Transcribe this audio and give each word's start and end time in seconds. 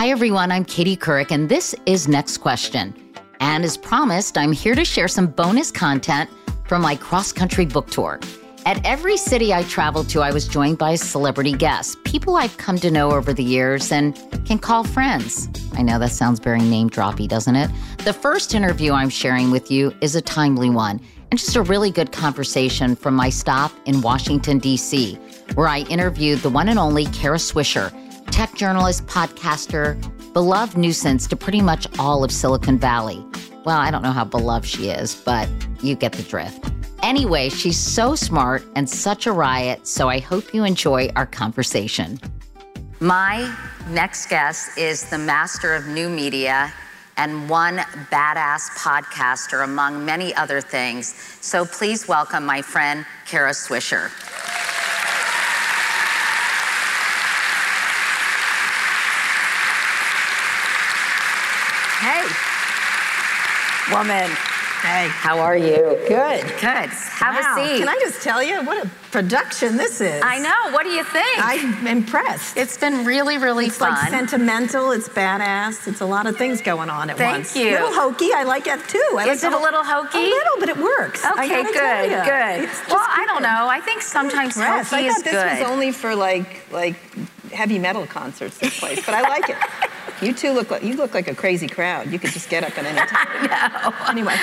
Hi, 0.00 0.08
everyone. 0.08 0.50
I'm 0.50 0.64
Katie 0.64 0.96
Couric, 0.96 1.30
and 1.30 1.46
this 1.46 1.74
is 1.84 2.08
Next 2.08 2.38
Question. 2.38 2.94
And 3.40 3.64
as 3.64 3.76
promised, 3.76 4.38
I'm 4.38 4.50
here 4.50 4.74
to 4.74 4.82
share 4.82 5.08
some 5.08 5.26
bonus 5.26 5.70
content 5.70 6.30
from 6.64 6.80
my 6.80 6.96
cross 6.96 7.32
country 7.32 7.66
book 7.66 7.90
tour. 7.90 8.18
At 8.64 8.82
every 8.86 9.18
city 9.18 9.52
I 9.52 9.62
traveled 9.64 10.08
to, 10.08 10.22
I 10.22 10.32
was 10.32 10.48
joined 10.48 10.78
by 10.78 10.92
a 10.92 10.96
celebrity 10.96 11.52
guests, 11.52 11.98
people 12.04 12.36
I've 12.36 12.56
come 12.56 12.78
to 12.78 12.90
know 12.90 13.10
over 13.10 13.34
the 13.34 13.44
years 13.44 13.92
and 13.92 14.16
can 14.46 14.58
call 14.58 14.84
friends. 14.84 15.50
I 15.74 15.82
know 15.82 15.98
that 15.98 16.12
sounds 16.12 16.40
very 16.40 16.62
name 16.62 16.88
droppy, 16.88 17.28
doesn't 17.28 17.56
it? 17.56 17.70
The 18.02 18.14
first 18.14 18.54
interview 18.54 18.94
I'm 18.94 19.10
sharing 19.10 19.50
with 19.50 19.70
you 19.70 19.94
is 20.00 20.16
a 20.16 20.22
timely 20.22 20.70
one 20.70 20.98
and 21.30 21.38
just 21.38 21.56
a 21.56 21.62
really 21.62 21.90
good 21.90 22.10
conversation 22.10 22.96
from 22.96 23.14
my 23.14 23.28
stop 23.28 23.70
in 23.84 24.00
Washington, 24.00 24.60
D.C., 24.60 25.16
where 25.56 25.68
I 25.68 25.80
interviewed 25.90 26.38
the 26.38 26.48
one 26.48 26.70
and 26.70 26.78
only 26.78 27.04
Kara 27.04 27.36
Swisher 27.36 27.92
tech 28.30 28.54
journalist, 28.54 29.06
podcaster, 29.06 30.00
beloved 30.32 30.76
nuisance 30.76 31.26
to 31.26 31.36
pretty 31.36 31.60
much 31.60 31.86
all 31.98 32.22
of 32.24 32.30
Silicon 32.30 32.78
Valley. 32.78 33.24
Well, 33.64 33.78
I 33.78 33.90
don't 33.90 34.02
know 34.02 34.12
how 34.12 34.24
beloved 34.24 34.66
she 34.66 34.88
is, 34.88 35.14
but 35.14 35.48
you 35.82 35.94
get 35.96 36.12
the 36.12 36.22
drift. 36.22 36.64
Anyway, 37.02 37.48
she's 37.48 37.78
so 37.78 38.14
smart 38.14 38.62
and 38.76 38.88
such 38.88 39.26
a 39.26 39.32
riot, 39.32 39.86
so 39.86 40.08
I 40.08 40.20
hope 40.20 40.54
you 40.54 40.64
enjoy 40.64 41.10
our 41.16 41.26
conversation. 41.26 42.20
My 43.00 43.54
next 43.88 44.28
guest 44.28 44.78
is 44.78 45.08
the 45.08 45.18
master 45.18 45.74
of 45.74 45.86
new 45.86 46.08
media 46.08 46.72
and 47.16 47.50
one 47.50 47.78
badass 48.10 48.70
podcaster, 48.78 49.64
among 49.64 50.04
many 50.04 50.34
other 50.34 50.60
things. 50.60 51.14
So 51.40 51.64
please 51.64 52.06
welcome 52.08 52.46
my 52.46 52.62
friend, 52.62 53.04
Kara 53.26 53.50
Swisher. 53.50 54.10
Hey, 62.00 62.24
woman. 63.90 64.30
Hey, 64.80 65.08
how 65.08 65.40
are 65.40 65.58
you? 65.58 65.76
Good. 66.08 66.42
Good. 66.42 66.88
Have 67.20 67.34
wow. 67.34 67.56
a 67.58 67.68
seat. 67.68 67.80
Can 67.80 67.88
I 67.88 67.98
just 68.00 68.22
tell 68.22 68.42
you 68.42 68.64
what 68.64 68.86
a 68.86 68.88
production 69.10 69.76
this 69.76 70.00
is? 70.00 70.22
I 70.24 70.38
know. 70.38 70.72
What 70.72 70.84
do 70.84 70.88
you 70.90 71.04
think? 71.04 71.38
I'm 71.38 71.86
impressed. 71.86 72.56
It's 72.56 72.78
been 72.78 73.04
really, 73.04 73.36
really 73.36 73.66
it's 73.66 73.76
fun. 73.76 73.92
It's 73.92 74.02
like 74.04 74.10
sentimental. 74.10 74.92
It's 74.92 75.08
badass. 75.08 75.86
It's 75.86 76.00
a 76.00 76.06
lot 76.06 76.26
of 76.26 76.38
things 76.38 76.62
going 76.62 76.88
on 76.88 77.10
at 77.10 77.18
Thank 77.18 77.36
once. 77.38 77.56
you. 77.56 77.68
A 77.68 77.72
little 77.72 77.92
hokey. 77.92 78.32
I 78.32 78.44
like 78.44 78.66
it 78.66 78.80
too. 78.88 79.04
I 79.18 79.28
is 79.28 79.42
like 79.42 79.52
it 79.52 79.58
a 79.58 79.62
little 79.62 79.84
hokey? 79.84 80.18
A 80.18 80.22
little, 80.22 80.58
but 80.58 80.68
it 80.70 80.78
works. 80.78 81.26
Okay, 81.26 81.62
good, 81.62 81.74
good. 81.74 82.70
Well, 82.88 83.04
I 83.06 83.24
don't 83.26 83.42
know. 83.42 83.68
I 83.68 83.80
think 83.84 84.00
sometimes 84.00 84.54
hokey 84.54 84.66
I 84.66 84.82
thought 84.82 85.24
this 85.24 85.34
good. 85.34 85.60
was 85.60 85.70
only 85.70 85.92
for 85.92 86.16
like 86.16 86.70
like 86.72 86.96
heavy 87.52 87.78
metal 87.78 88.06
concerts 88.06 88.56
this 88.58 88.78
place, 88.80 89.04
but 89.04 89.14
I 89.14 89.22
like 89.22 89.50
it. 89.50 89.56
You 90.22 90.32
two 90.34 90.52
look 90.52 90.70
like 90.70 90.82
you 90.82 90.96
look 90.96 91.14
like 91.14 91.28
a 91.28 91.34
crazy 91.34 91.66
crowd. 91.66 92.10
You 92.12 92.18
could 92.18 92.30
just 92.30 92.48
get 92.50 92.62
up 92.64 92.76
at 92.78 92.84
any 92.84 92.98
time. 93.06 93.46
no. 93.82 94.06
Anyway, 94.08 94.36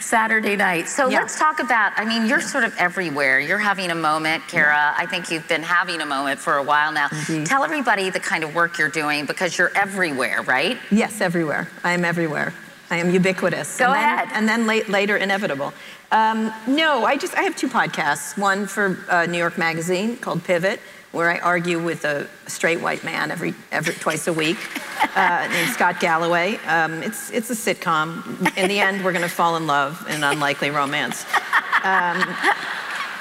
Saturday 0.00 0.56
night. 0.56 0.88
So 0.88 1.08
Yeah. 1.08 1.20
let's 1.20 1.38
talk 1.38 1.60
about. 1.60 1.92
I 1.96 2.04
mean, 2.04 2.26
you're 2.26 2.40
sort 2.40 2.64
of 2.64 2.74
everywhere. 2.78 3.38
You're 3.40 3.58
having 3.58 3.90
a 3.90 3.94
moment, 3.94 4.42
Kara. 4.48 4.94
I 4.96 5.06
think 5.06 5.30
you've 5.30 5.46
been 5.48 5.62
having 5.62 6.00
a 6.00 6.06
moment 6.06 6.40
for 6.40 6.56
a 6.56 6.62
while 6.62 6.92
now. 6.92 7.08
Indeed. 7.28 7.46
Tell 7.46 7.62
everybody 7.64 8.10
the 8.10 8.20
kind 8.20 8.42
of 8.44 8.54
work 8.54 8.78
you're 8.78 8.88
doing 8.88 9.26
because 9.26 9.56
you're 9.58 9.72
everywhere, 9.76 10.42
right? 10.42 10.78
yes, 10.90 11.20
everywhere. 11.20 11.68
I 11.84 11.92
am 11.92 12.04
everywhere. 12.04 12.52
I 12.92 12.96
am 12.96 13.10
ubiquitous. 13.10 13.78
Go 13.78 13.86
and 13.86 13.94
then, 13.94 14.04
ahead. 14.04 14.28
And 14.34 14.46
then 14.46 14.66
late, 14.66 14.88
later, 14.90 15.16
inevitable. 15.16 15.72
Um, 16.10 16.52
no, 16.66 17.06
I 17.06 17.16
just 17.16 17.34
I 17.34 17.42
have 17.42 17.56
two 17.56 17.68
podcasts. 17.68 18.36
One 18.36 18.66
for 18.66 18.98
uh, 19.08 19.24
New 19.24 19.38
York 19.38 19.56
Magazine 19.56 20.18
called 20.18 20.44
Pivot, 20.44 20.78
where 21.10 21.30
I 21.30 21.38
argue 21.38 21.82
with 21.82 22.04
a 22.04 22.28
straight 22.46 22.82
white 22.82 23.02
man 23.02 23.30
every 23.30 23.54
every 23.70 23.94
twice 23.94 24.26
a 24.26 24.32
week, 24.32 24.58
uh, 25.16 25.48
named 25.50 25.70
Scott 25.70 26.00
Galloway. 26.00 26.56
Um, 26.66 27.02
it's 27.02 27.30
it's 27.30 27.48
a 27.48 27.54
sitcom. 27.54 28.56
In 28.58 28.68
the 28.68 28.78
end, 28.78 29.02
we're 29.02 29.12
going 29.12 29.22
to 29.22 29.34
fall 29.34 29.56
in 29.56 29.66
love 29.66 30.04
in 30.10 30.16
an 30.16 30.24
unlikely 30.24 30.68
romance. 30.68 31.24
Um, 31.84 32.22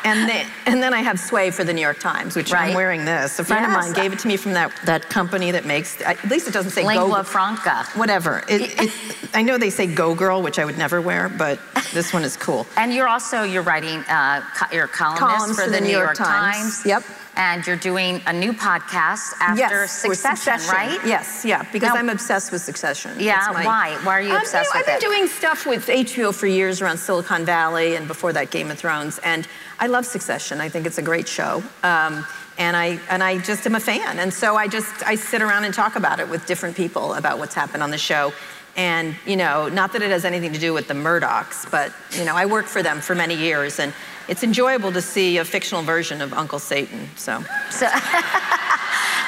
and 0.03 0.29
then, 0.29 0.47
and 0.65 0.81
then 0.83 0.93
I 0.93 0.99
have 0.99 1.19
Sway 1.19 1.51
for 1.51 1.63
the 1.63 1.73
New 1.73 1.81
York 1.81 1.99
Times, 1.99 2.35
which 2.35 2.51
Right. 2.51 2.69
I'm 2.69 2.75
wearing 2.75 3.05
this. 3.05 3.39
A 3.39 3.43
friend 3.43 3.65
Yes. 3.65 3.75
of 3.75 3.81
mine 3.81 3.93
gave 3.93 4.13
it 4.13 4.19
to 4.19 4.27
me 4.27 4.37
from 4.37 4.53
that, 4.53 4.71
that 4.85 5.09
company 5.09 5.51
that 5.51 5.65
makes, 5.65 5.99
at 6.01 6.23
least 6.29 6.47
it 6.47 6.53
doesn't 6.53 6.71
say 6.71 6.85
Lingua 6.85 7.17
go. 7.17 7.23
franca. 7.23 7.85
Whatever. 7.95 8.43
It, 8.47 8.61
it, 8.81 8.91
I 9.33 9.41
know 9.43 9.57
they 9.57 9.69
say 9.69 9.87
Go 9.87 10.15
Girl, 10.15 10.41
which 10.41 10.59
I 10.59 10.65
would 10.65 10.77
never 10.77 11.01
wear, 11.01 11.29
but 11.29 11.59
this 11.93 12.13
one 12.13 12.23
is 12.23 12.35
cool. 12.37 12.65
And 12.77 12.93
you're 12.93 13.07
also 13.07 13.43
you're 13.43 13.61
writing 13.63 13.99
uh, 14.09 14.41
co- 14.55 14.77
a 14.77 14.87
columnist 14.87 15.19
Columns 15.21 15.59
for 15.61 15.69
the 15.69 15.81
New 15.81 15.89
York, 15.89 16.15
Times. 16.15 16.85
Yep. 16.85 17.03
And 17.41 17.65
you're 17.65 17.75
doing 17.75 18.21
a 18.27 18.33
new 18.33 18.53
podcast 18.53 19.33
after 19.39 19.57
yes, 19.57 20.05
for 20.05 20.13
Succession, 20.13 20.69
right? 20.71 20.99
Yes, 21.03 21.43
yeah, 21.43 21.63
because 21.73 21.89
Now- 21.89 21.95
I'm 21.95 22.09
obsessed 22.09 22.51
with 22.51 22.61
Succession. 22.61 23.15
Yeah, 23.19 23.49
my- 23.51 23.65
why? 23.65 23.97
Why 24.03 24.19
are 24.19 24.21
you 24.21 24.29
Um, 24.35 24.41
obsessed 24.41 24.71
know, 24.71 24.79
with 24.79 24.87
I've 24.87 24.97
it? 24.97 25.01
been 25.01 25.09
doing 25.09 25.27
stuff 25.27 25.65
with 25.65 25.89
HBO 25.89 26.31
for 26.31 26.45
years 26.45 26.83
around 26.83 26.99
Silicon 26.99 27.43
Valley 27.43 27.95
and 27.95 28.07
before 28.07 28.31
that 28.33 28.51
Game 28.51 28.69
of 28.69 28.77
Thrones, 28.77 29.17
and 29.23 29.47
I 29.79 29.87
love 29.87 30.05
Succession. 30.05 30.61
I 30.61 30.69
think 30.69 30.85
it's 30.85 30.99
a 30.99 31.01
great 31.01 31.27
show. 31.27 31.63
Um, 31.81 32.27
and 32.59 32.77
I 32.77 32.99
and 33.09 33.23
I 33.23 33.39
just 33.39 33.65
am 33.65 33.73
a 33.73 33.79
fan, 33.79 34.19
and 34.19 34.31
so 34.31 34.55
I 34.55 34.67
just 34.67 34.91
I 35.07 35.15
sit 35.15 35.41
around 35.41 35.63
and 35.65 35.73
talk 35.73 35.95
about 35.95 36.19
it 36.19 36.29
with 36.29 36.45
different 36.45 36.75
people 36.77 37.15
about 37.15 37.39
what's 37.39 37.55
happened 37.55 37.81
on 37.81 37.89
the 37.89 37.97
show, 37.97 38.33
and 38.75 39.15
you 39.25 39.35
know, 39.35 39.67
not 39.69 39.93
that 39.93 40.01
it 40.01 40.11
has 40.11 40.25
anything 40.25 40.53
to 40.53 40.59
do 40.59 40.73
with 40.73 40.87
the 40.87 40.93
Murdochs, 40.93 41.69
but 41.69 41.91
you 42.17 42.25
know, 42.25 42.35
I 42.35 42.45
worked 42.45 42.69
for 42.69 42.81
them 42.81 43.01
for 43.01 43.15
many 43.15 43.35
years, 43.35 43.79
and 43.79 43.93
it's 44.27 44.43
enjoyable 44.43 44.91
to 44.91 45.01
see 45.01 45.37
a 45.37 45.45
fictional 45.45 45.83
version 45.83 46.21
of 46.21 46.33
Uncle 46.33 46.59
Satan. 46.59 47.09
So 47.15 47.43
So, 47.69 47.87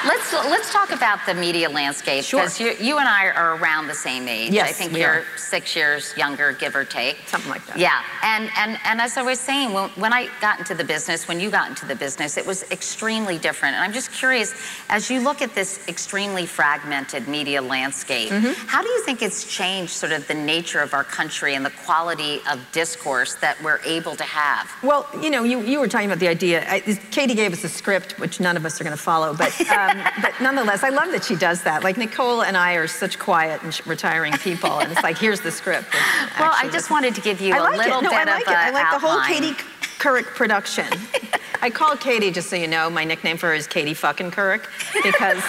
let's 0.06 0.32
let's 0.32 0.72
talk 0.72 0.90
about 0.90 1.18
the 1.26 1.34
media 1.34 1.68
landscape 1.68 2.24
Sure. 2.24 2.40
because 2.40 2.60
you, 2.60 2.72
you 2.80 2.98
and 2.98 3.08
I 3.08 3.26
are 3.28 3.56
around 3.56 3.86
the 3.88 3.94
same 3.94 4.28
age. 4.28 4.52
Yes, 4.52 4.68
I 4.70 4.72
think 4.72 4.92
we 4.92 5.00
you're 5.00 5.20
are. 5.20 5.24
six 5.36 5.74
years 5.74 6.14
younger, 6.16 6.52
give 6.52 6.74
or 6.76 6.84
take. 6.84 7.16
Something 7.26 7.50
like 7.50 7.66
that. 7.66 7.78
Yeah, 7.78 8.02
and 8.22 8.50
and 8.56 8.78
and 8.84 9.00
as 9.00 9.16
I 9.16 9.22
was 9.22 9.40
saying, 9.40 9.72
when, 9.72 9.90
when 9.90 10.12
I 10.12 10.28
got 10.40 10.58
into 10.58 10.74
the 10.74 10.84
business, 10.84 11.26
when 11.28 11.40
you 11.40 11.50
got 11.50 11.68
into 11.68 11.86
the 11.86 11.96
business, 11.96 12.36
it 12.36 12.46
was 12.46 12.70
extremely 12.70 13.38
different. 13.38 13.74
And 13.76 13.84
I'm 13.84 13.92
just 13.92 14.12
curious, 14.12 14.54
as 14.88 15.10
you 15.10 15.20
look 15.20 15.42
at 15.42 15.54
this 15.54 15.86
extremely 15.88 16.46
fragmented 16.46 17.28
media 17.28 17.60
landscape, 17.62 18.30
Mm-hmm. 18.30 18.66
how 18.68 18.82
do 18.82 18.88
you 18.88 19.02
think 19.04 19.22
it's 19.22 19.44
changed 19.44 19.92
sort 19.92 20.12
of 20.12 20.26
the 20.28 20.34
nature 20.34 20.80
of 20.80 20.94
our 20.94 21.04
country 21.04 21.54
and 21.54 21.64
the 21.64 21.70
quality 21.84 22.40
of 22.50 22.60
discourse 22.72 23.34
that 23.36 23.60
we're 23.62 23.80
able 23.84 24.16
to 24.16 24.24
have? 24.24 24.70
Well, 24.82 25.06
you 25.20 25.30
know, 25.30 25.44
you, 25.44 25.60
you 25.62 25.78
were 25.80 25.88
talking 25.88 26.06
about 26.06 26.18
the 26.20 26.28
idea. 26.28 26.64
I, 26.68 26.80
Katie 27.10 27.34
gave 27.34 27.52
us 27.52 27.64
a 27.64 27.68
script, 27.68 28.18
which 28.18 28.40
none 28.40 28.56
of 28.56 28.64
us 28.64 28.80
are 28.80 28.84
going 28.84 28.96
to 28.96 29.02
follow, 29.02 29.34
but 29.34 29.52
um, 29.70 29.93
Um, 29.94 30.04
but 30.22 30.32
nonetheless, 30.40 30.82
I 30.82 30.88
love 30.90 31.10
that 31.12 31.24
she 31.24 31.36
does 31.36 31.62
that. 31.62 31.84
Like 31.84 31.96
Nicole 31.96 32.42
and 32.42 32.56
I 32.56 32.74
are 32.74 32.86
such 32.86 33.18
quiet 33.18 33.62
and 33.62 33.80
retiring 33.86 34.32
people, 34.34 34.80
and 34.80 34.90
it's 34.92 35.02
like 35.02 35.18
here's 35.18 35.40
the 35.40 35.50
script. 35.50 35.86
Well, 36.38 36.52
I 36.52 36.68
just 36.68 36.90
wanted 36.90 37.14
to 37.14 37.20
give 37.20 37.40
you 37.40 37.54
I 37.54 37.58
a 37.58 37.62
like 37.62 37.76
little 37.76 37.98
it. 38.00 38.02
No, 38.02 38.10
bit 38.10 38.28
I 38.28 38.32
like 38.34 38.46
of 38.46 38.52
it. 38.52 38.56
I 38.56 38.70
like 38.70 38.90
the 38.90 39.06
whole. 39.06 39.20
Katie 39.22 39.54
Couric 39.98 40.24
production. 40.34 40.86
I 41.62 41.70
call 41.70 41.96
Katie, 41.96 42.30
just 42.30 42.50
so 42.50 42.56
you 42.56 42.66
know, 42.66 42.90
my 42.90 43.04
nickname 43.04 43.36
for 43.36 43.48
her 43.48 43.54
is 43.54 43.66
Katie 43.66 43.94
fucking 43.94 44.32
Couric 44.32 44.66
because. 45.02 45.42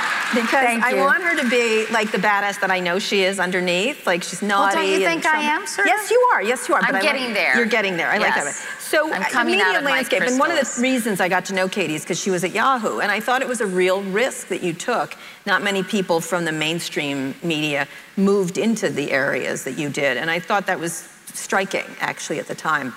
Because 0.34 0.50
Thank 0.50 0.84
I 0.84 0.90
you. 0.90 1.00
want 1.02 1.22
her 1.24 1.36
to 1.42 1.48
be 1.50 1.86
like 1.92 2.12
the 2.12 2.18
badass 2.18 2.60
that 2.60 2.70
I 2.70 2.78
know 2.78 2.98
she 3.00 3.22
is 3.24 3.40
underneath. 3.40 4.06
Like 4.06 4.22
she's 4.22 4.42
naughty. 4.42 4.76
Well, 4.76 4.86
don't 4.86 5.00
you 5.00 5.04
think 5.04 5.26
I 5.26 5.40
am, 5.42 5.66
sort 5.66 5.88
Yes, 5.88 6.10
you 6.10 6.20
are. 6.32 6.42
Yes, 6.42 6.68
you 6.68 6.74
are. 6.74 6.80
I'm 6.80 6.86
but 6.92 6.96
I 6.96 6.98
like- 7.00 7.02
getting 7.02 7.34
there. 7.34 7.56
You're 7.56 7.66
getting 7.66 7.96
there. 7.96 8.08
I 8.08 8.18
like 8.18 8.34
that. 8.34 8.54
So 8.78 9.12
I'm 9.12 9.22
uh, 9.22 9.26
coming 9.28 9.58
the 9.58 9.62
out 9.64 9.66
media 9.68 9.78
of 9.80 9.84
landscape, 9.84 10.22
and 10.22 10.38
one 10.38 10.50
of 10.50 10.58
the 10.58 10.80
reasons 10.82 11.20
I 11.20 11.28
got 11.28 11.44
to 11.46 11.54
know 11.54 11.68
Katie 11.68 11.94
is 11.94 12.02
because 12.02 12.20
she 12.20 12.30
was 12.30 12.44
at 12.44 12.52
Yahoo, 12.52 12.98
and 13.00 13.10
I 13.10 13.20
thought 13.20 13.42
it 13.42 13.48
was 13.48 13.60
a 13.60 13.66
real 13.66 14.02
risk 14.02 14.48
that 14.48 14.62
you 14.62 14.72
took. 14.72 15.16
Not 15.46 15.62
many 15.62 15.82
people 15.82 16.20
from 16.20 16.44
the 16.44 16.52
mainstream 16.52 17.34
media 17.42 17.86
moved 18.16 18.58
into 18.58 18.88
the 18.90 19.10
areas 19.12 19.64
that 19.64 19.78
you 19.78 19.88
did, 19.90 20.16
and 20.16 20.30
I 20.30 20.38
thought 20.40 20.66
that 20.66 20.78
was 20.78 20.92
striking 21.34 21.84
actually 22.00 22.38
at 22.40 22.46
the 22.46 22.54
time. 22.54 22.92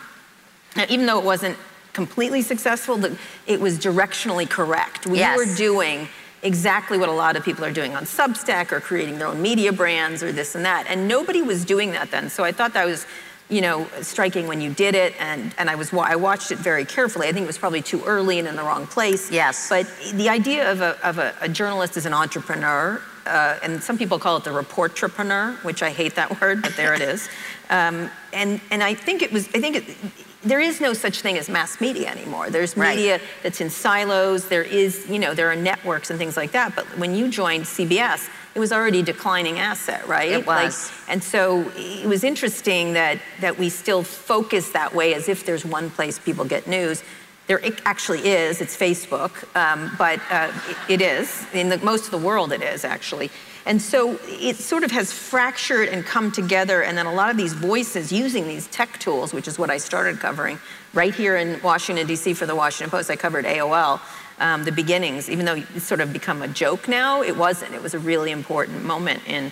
Now, 0.76 0.86
even 0.90 1.06
though 1.06 1.20
it 1.20 1.26
wasn't 1.26 1.58
completely 1.94 2.42
successful, 2.42 3.00
it 3.46 3.60
was 3.60 3.78
directionally 3.78 4.50
correct. 4.50 5.06
We 5.06 5.20
Yes. 5.20 5.38
were 5.38 5.56
doing 5.56 6.08
exactly 6.44 6.98
what 6.98 7.10
a 7.10 7.14
lot 7.14 7.36
of 7.36 7.44
people 7.44 7.66
are 7.66 7.72
doing 7.72 7.96
on 7.96 8.04
Substack 8.04 8.72
or 8.72 8.80
creating 8.80 9.18
their 9.18 9.28
own 9.28 9.42
media 9.42 9.72
brands 9.72 10.22
or 10.22 10.32
this 10.32 10.56
and 10.56 10.66
that. 10.66 10.86
And 10.88 11.08
nobody 11.08 11.42
was 11.42 11.66
doing 11.66 11.92
that 11.92 12.12
then. 12.12 12.30
So 12.30 12.44
I 12.44 12.52
thought 12.52 12.74
that 12.74 12.86
was, 12.86 13.08
you 13.50 13.62
know, 13.62 13.88
striking 14.02 14.48
when 14.48 14.62
you 14.62 14.74
did 14.74 14.94
it. 14.94 15.14
And, 15.20 15.56
and 15.58 15.70
I, 15.70 15.76
was, 15.76 15.94
I 15.94 16.16
watched 16.16 16.52
it 16.52 16.58
very 16.60 16.86
carefully. 16.86 17.28
I 17.28 17.32
think 17.32 17.46
it 17.46 17.48
was 17.48 17.58
probably 17.58 17.82
too 17.82 18.04
early 18.06 18.40
and 18.40 18.48
in 18.48 18.56
the 18.56 18.64
wrong 18.64 18.86
place. 18.86 19.32
Yes. 19.32 19.70
But 19.70 19.88
the 20.14 20.30
idea 20.30 20.70
of 20.72 20.82
a, 20.82 21.08
of 21.08 21.18
a, 21.18 21.34
a 21.42 21.50
journalist 21.50 21.98
as 21.98 22.06
an 22.06 22.14
entrepreneur, 22.14 23.02
uh, 23.26 23.58
and 23.64 23.82
some 23.82 23.98
people 23.98 24.20
call 24.20 24.38
it 24.38 24.44
the 24.44 24.50
reportrepreneur, 24.50 25.64
which 25.64 25.82
I 25.82 25.92
hate 25.92 26.16
that 26.16 26.42
word, 26.42 26.62
but 26.62 26.76
there 26.76 26.94
it 26.94 27.02
is. 27.02 27.30
Um, 27.70 28.12
and, 28.34 28.60
and 28.70 28.84
I 28.84 28.94
think 28.94 29.22
it 29.22 29.32
was, 29.32 29.48
I 29.50 29.62
think 29.62 29.78
it, 29.78 29.96
there 30.44 30.60
is 30.60 30.82
no 30.82 30.94
such 30.94 31.22
thing 31.22 31.38
as 31.38 31.50
mass 31.50 31.80
media 31.80 32.10
anymore. 32.10 32.50
There's 32.50 32.76
Right. 32.76 32.96
media 32.96 33.20
that's 33.44 33.62
in 33.62 33.70
silos. 33.70 34.46
There 34.46 34.64
is, 34.64 35.06
you 35.08 35.20
know, 35.20 35.34
there 35.34 35.50
are 35.52 35.56
networks 35.56 36.10
and 36.10 36.20
things 36.20 36.36
like 36.36 36.52
that. 36.52 36.76
But 36.76 36.86
when 36.98 37.16
you 37.16 37.30
joined 37.30 37.66
CBS, 37.66 38.30
it 38.56 38.60
was 38.60 38.72
already 38.72 39.00
a 39.00 39.04
declining 39.04 39.58
asset, 39.60 40.08
right? 40.08 40.32
It 40.32 40.46
Like, 40.46 40.66
was. 40.66 40.92
and 41.08 41.24
so 41.24 41.66
it 41.78 42.06
was 42.08 42.24
interesting 42.24 42.94
that 42.94 43.20
that 43.42 43.58
we 43.58 43.70
still 43.70 44.04
focus 44.04 44.70
that 44.72 44.94
way, 44.94 45.14
as 45.14 45.28
if 45.30 45.46
there's 45.46 45.66
one 45.66 45.90
place 45.90 46.20
people 46.20 46.46
get 46.46 46.68
news. 46.68 47.04
There 47.48 47.62
actually 47.86 48.28
is. 48.28 48.62
It's 48.62 48.76
Facebook, 48.78 49.32
um, 49.56 49.92
but 49.98 50.20
uh, 50.32 50.50
it, 50.70 50.78
it 50.96 51.02
is 51.02 51.46
in 51.54 51.70
the, 51.70 51.78
most 51.80 52.06
of 52.06 52.12
the 52.12 52.18
world. 52.30 52.52
It 52.54 52.62
is 52.62 52.86
actually. 52.86 53.32
And 53.66 53.82
so 53.82 54.20
it 54.24 54.58
sort 54.58 54.84
of 54.84 54.92
has 54.92 55.14
fractured 55.14 55.88
and 55.88 56.06
come 56.06 56.32
together, 56.32 56.84
and 56.84 56.98
then 56.98 57.06
a 57.06 57.14
lot 57.14 57.30
of 57.30 57.38
these 57.38 57.54
voices 57.54 58.12
using 58.12 58.48
these 58.48 58.68
tech 58.68 59.00
tools, 59.00 59.34
which 59.34 59.48
is 59.48 59.58
what 59.58 59.70
I 59.70 59.78
started 59.78 60.20
covering 60.20 60.60
right 60.94 61.14
here 61.14 61.38
in 61.38 61.62
Washington, 61.62 62.06
D.C. 62.06 62.34
for 62.34 62.46
the 62.46 62.56
Washington 62.56 62.92
Post. 62.92 63.10
I 63.10 63.16
covered 63.16 63.46
AOL, 63.46 64.02
um, 64.40 64.66
the 64.66 64.72
beginnings, 64.72 65.30
even 65.30 65.46
though 65.46 65.56
it's 65.56 65.86
sort 65.86 66.02
of 66.02 66.12
become 66.12 66.42
a 66.42 66.48
joke 66.48 66.88
now, 66.88 67.24
it 67.24 67.38
wasn't. 67.38 67.74
It 67.74 67.82
was 67.82 67.94
a 67.94 68.00
really 68.00 68.32
important 68.32 68.84
moment 68.84 69.22
in, 69.28 69.52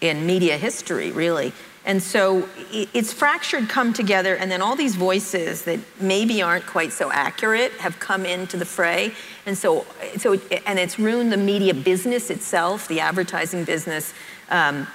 in 0.00 0.26
media 0.26 0.56
history, 0.56 1.12
really. 1.12 1.52
And 1.84 2.00
so 2.00 2.48
it's 2.70 3.12
fractured, 3.12 3.68
come 3.68 3.92
together, 3.92 4.36
and 4.36 4.50
then 4.50 4.62
all 4.62 4.76
these 4.76 4.94
voices 4.94 5.62
that 5.62 5.80
maybe 6.00 6.40
aren't 6.40 6.64
quite 6.64 6.92
so 6.92 7.10
accurate 7.10 7.72
have 7.72 7.98
come 7.98 8.24
into 8.24 8.56
the 8.56 8.64
fray. 8.64 9.12
And 9.46 9.58
so, 9.58 9.84
so 10.16 10.34
it, 10.34 10.62
and 10.64 10.78
it's 10.78 10.98
ruined 10.98 11.32
the 11.32 11.36
media 11.36 11.74
business 11.74 12.30
itself, 12.30 12.86
the 12.86 13.00
advertising 13.00 13.64
business, 13.64 14.14
um, 14.50 14.86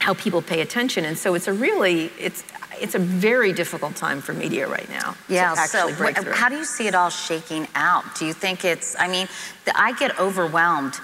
how 0.00 0.14
people 0.14 0.40
pay 0.40 0.62
attention. 0.62 1.04
And 1.04 1.16
so 1.16 1.34
it's 1.34 1.46
a 1.46 1.52
really, 1.52 2.10
it's, 2.18 2.42
it's 2.80 2.94
a 2.94 2.98
very 2.98 3.52
difficult 3.52 3.94
time 3.94 4.20
for 4.20 4.32
media 4.32 4.66
right 4.66 4.88
now 4.88 5.16
Yeah, 5.28 5.54
to 5.54 5.60
actually 5.60 5.94
so 5.94 6.32
how 6.32 6.48
do 6.48 6.56
you 6.56 6.64
see 6.64 6.86
it 6.86 6.94
all 6.94 7.10
shaking 7.10 7.68
out? 7.74 8.14
Do 8.18 8.24
you 8.24 8.32
think 8.32 8.64
it's, 8.64 8.96
I 8.98 9.08
mean, 9.08 9.28
the, 9.66 9.78
I 9.78 9.92
get 9.92 10.18
overwhelmed 10.18 10.94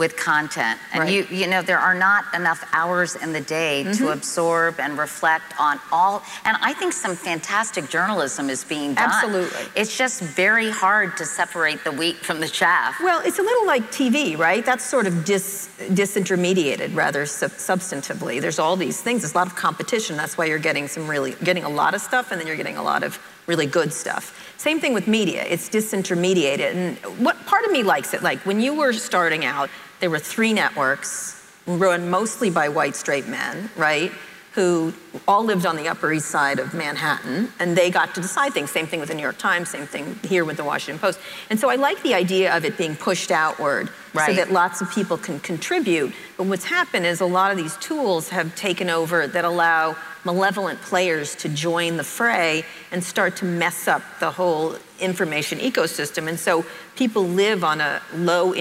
with 0.00 0.16
content. 0.16 0.80
And 0.92 1.02
Right. 1.04 1.12
you, 1.12 1.26
you 1.30 1.46
know, 1.46 1.60
there 1.62 1.78
are 1.78 1.94
not 1.94 2.24
enough 2.34 2.64
hours 2.72 3.14
in 3.16 3.32
the 3.34 3.40
day 3.42 3.84
Mm-hmm. 3.84 3.92
to 3.98 4.08
absorb 4.12 4.80
and 4.80 4.98
reflect 4.98 5.52
on 5.60 5.78
all, 5.92 6.22
and 6.46 6.56
I 6.62 6.72
think 6.72 6.92
some 6.94 7.14
fantastic 7.14 7.88
journalism 7.90 8.48
is 8.50 8.64
being 8.64 8.94
done. 8.94 9.10
Absolutely. 9.12 9.64
It's 9.76 9.96
just 9.96 10.22
very 10.22 10.70
hard 10.70 11.16
to 11.18 11.24
separate 11.26 11.84
the 11.84 11.92
wheat 11.92 12.16
from 12.16 12.40
the 12.40 12.48
chaff. 12.48 12.96
Well, 13.02 13.20
it's 13.24 13.38
a 13.38 13.42
little 13.42 13.66
like 13.66 13.92
TV, 13.92 14.36
right? 14.38 14.64
That's 14.64 14.84
sort 14.84 15.06
of 15.06 15.24
dis, 15.24 15.68
disintermediated 15.90 16.96
rather 16.96 17.26
sub- 17.26 17.50
substantively. 17.52 18.40
There's 18.40 18.58
all 18.58 18.76
these 18.76 19.00
things. 19.02 19.20
There's 19.22 19.34
a 19.34 19.38
lot 19.38 19.46
of 19.46 19.54
competition. 19.54 20.16
That's 20.16 20.36
why 20.38 20.46
you're 20.46 20.58
getting 20.70 20.88
some 20.88 21.06
really 21.08 21.32
getting 21.44 21.64
a 21.64 21.68
lot 21.68 21.92
of 21.94 22.00
stuff, 22.00 22.32
and 22.32 22.40
then 22.40 22.46
you're 22.48 22.56
getting 22.56 22.78
a 22.78 22.82
lot 22.82 23.02
of 23.02 23.18
really 23.46 23.66
good 23.66 23.92
stuff. 23.92 24.24
Same 24.56 24.80
thing 24.80 24.94
with 24.94 25.06
media. 25.08 25.44
It's 25.46 25.68
disintermediated, 25.68 26.74
and 26.74 26.96
what 27.24 27.36
part 27.46 27.64
of 27.66 27.70
me 27.72 27.82
likes 27.82 28.14
it. 28.14 28.22
Like 28.22 28.38
when 28.46 28.60
you 28.60 28.74
were 28.74 28.92
starting 28.92 29.44
out, 29.44 29.68
there 30.00 30.10
were 30.10 30.18
three 30.18 30.52
networks 30.52 31.36
run 31.66 32.10
mostly 32.10 32.50
by 32.50 32.68
white 32.68 32.96
straight 32.96 33.28
men, 33.28 33.70
right? 33.76 34.12
Who 34.60 34.92
all 35.26 35.42
lived 35.42 35.64
on 35.64 35.76
the 35.76 35.88
Upper 35.88 36.12
East 36.12 36.26
Side 36.26 36.58
of 36.58 36.74
Manhattan, 36.74 37.50
and 37.58 37.74
they 37.74 37.90
got 37.90 38.14
to 38.14 38.20
decide 38.20 38.52
things. 38.52 38.70
Same 38.70 38.86
thing 38.86 39.00
with 39.00 39.08
the 39.08 39.14
New 39.14 39.22
York 39.22 39.38
Times, 39.38 39.70
same 39.70 39.86
thing 39.86 40.18
here 40.22 40.44
with 40.44 40.58
the 40.58 40.64
Washington 40.64 41.00
Post. 41.00 41.18
And 41.48 41.58
so 41.58 41.70
I 41.70 41.76
like 41.76 42.02
the 42.02 42.12
idea 42.12 42.54
of 42.54 42.66
it 42.66 42.76
being 42.76 42.94
pushed 42.94 43.30
outward 43.30 43.88
so 44.12 44.34
that 44.34 44.52
lots 44.52 44.82
of 44.82 44.90
people 44.90 45.16
can 45.16 45.40
contribute. 45.40 46.12
But 46.36 46.46
what's 46.46 46.66
happened 46.66 47.06
is 47.06 47.22
a 47.22 47.26
lot 47.26 47.50
of 47.50 47.56
these 47.56 47.74
tools 47.78 48.28
have 48.28 48.54
taken 48.54 48.90
over 48.90 49.26
that 49.26 49.46
allow 49.46 49.96
malevolent 50.24 50.78
players 50.82 51.34
to 51.36 51.48
join 51.48 51.96
the 51.96 52.04
fray 52.04 52.62
and 52.92 53.02
start 53.02 53.36
to 53.36 53.46
mess 53.46 53.88
up 53.88 54.02
the 54.20 54.30
whole 54.30 54.76
information 54.98 55.58
ecosystem. 55.58 56.28
And 56.28 56.38
so 56.38 56.66
people 56.96 57.24
live 57.24 57.64
on 57.64 57.80
a 57.80 58.02
low, 58.14 58.52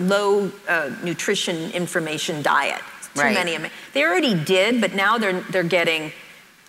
low 0.00 0.50
uh, 0.68 0.90
nutrition 1.04 1.70
information 1.70 2.42
diet. 2.42 2.82
Too 3.14 3.20
Right. 3.20 3.34
many. 3.34 3.58
They 3.92 4.02
already 4.04 4.34
did, 4.34 4.80
but 4.80 4.94
now 4.94 5.18
they're 5.18 5.40
they're 5.50 5.62
getting. 5.62 6.12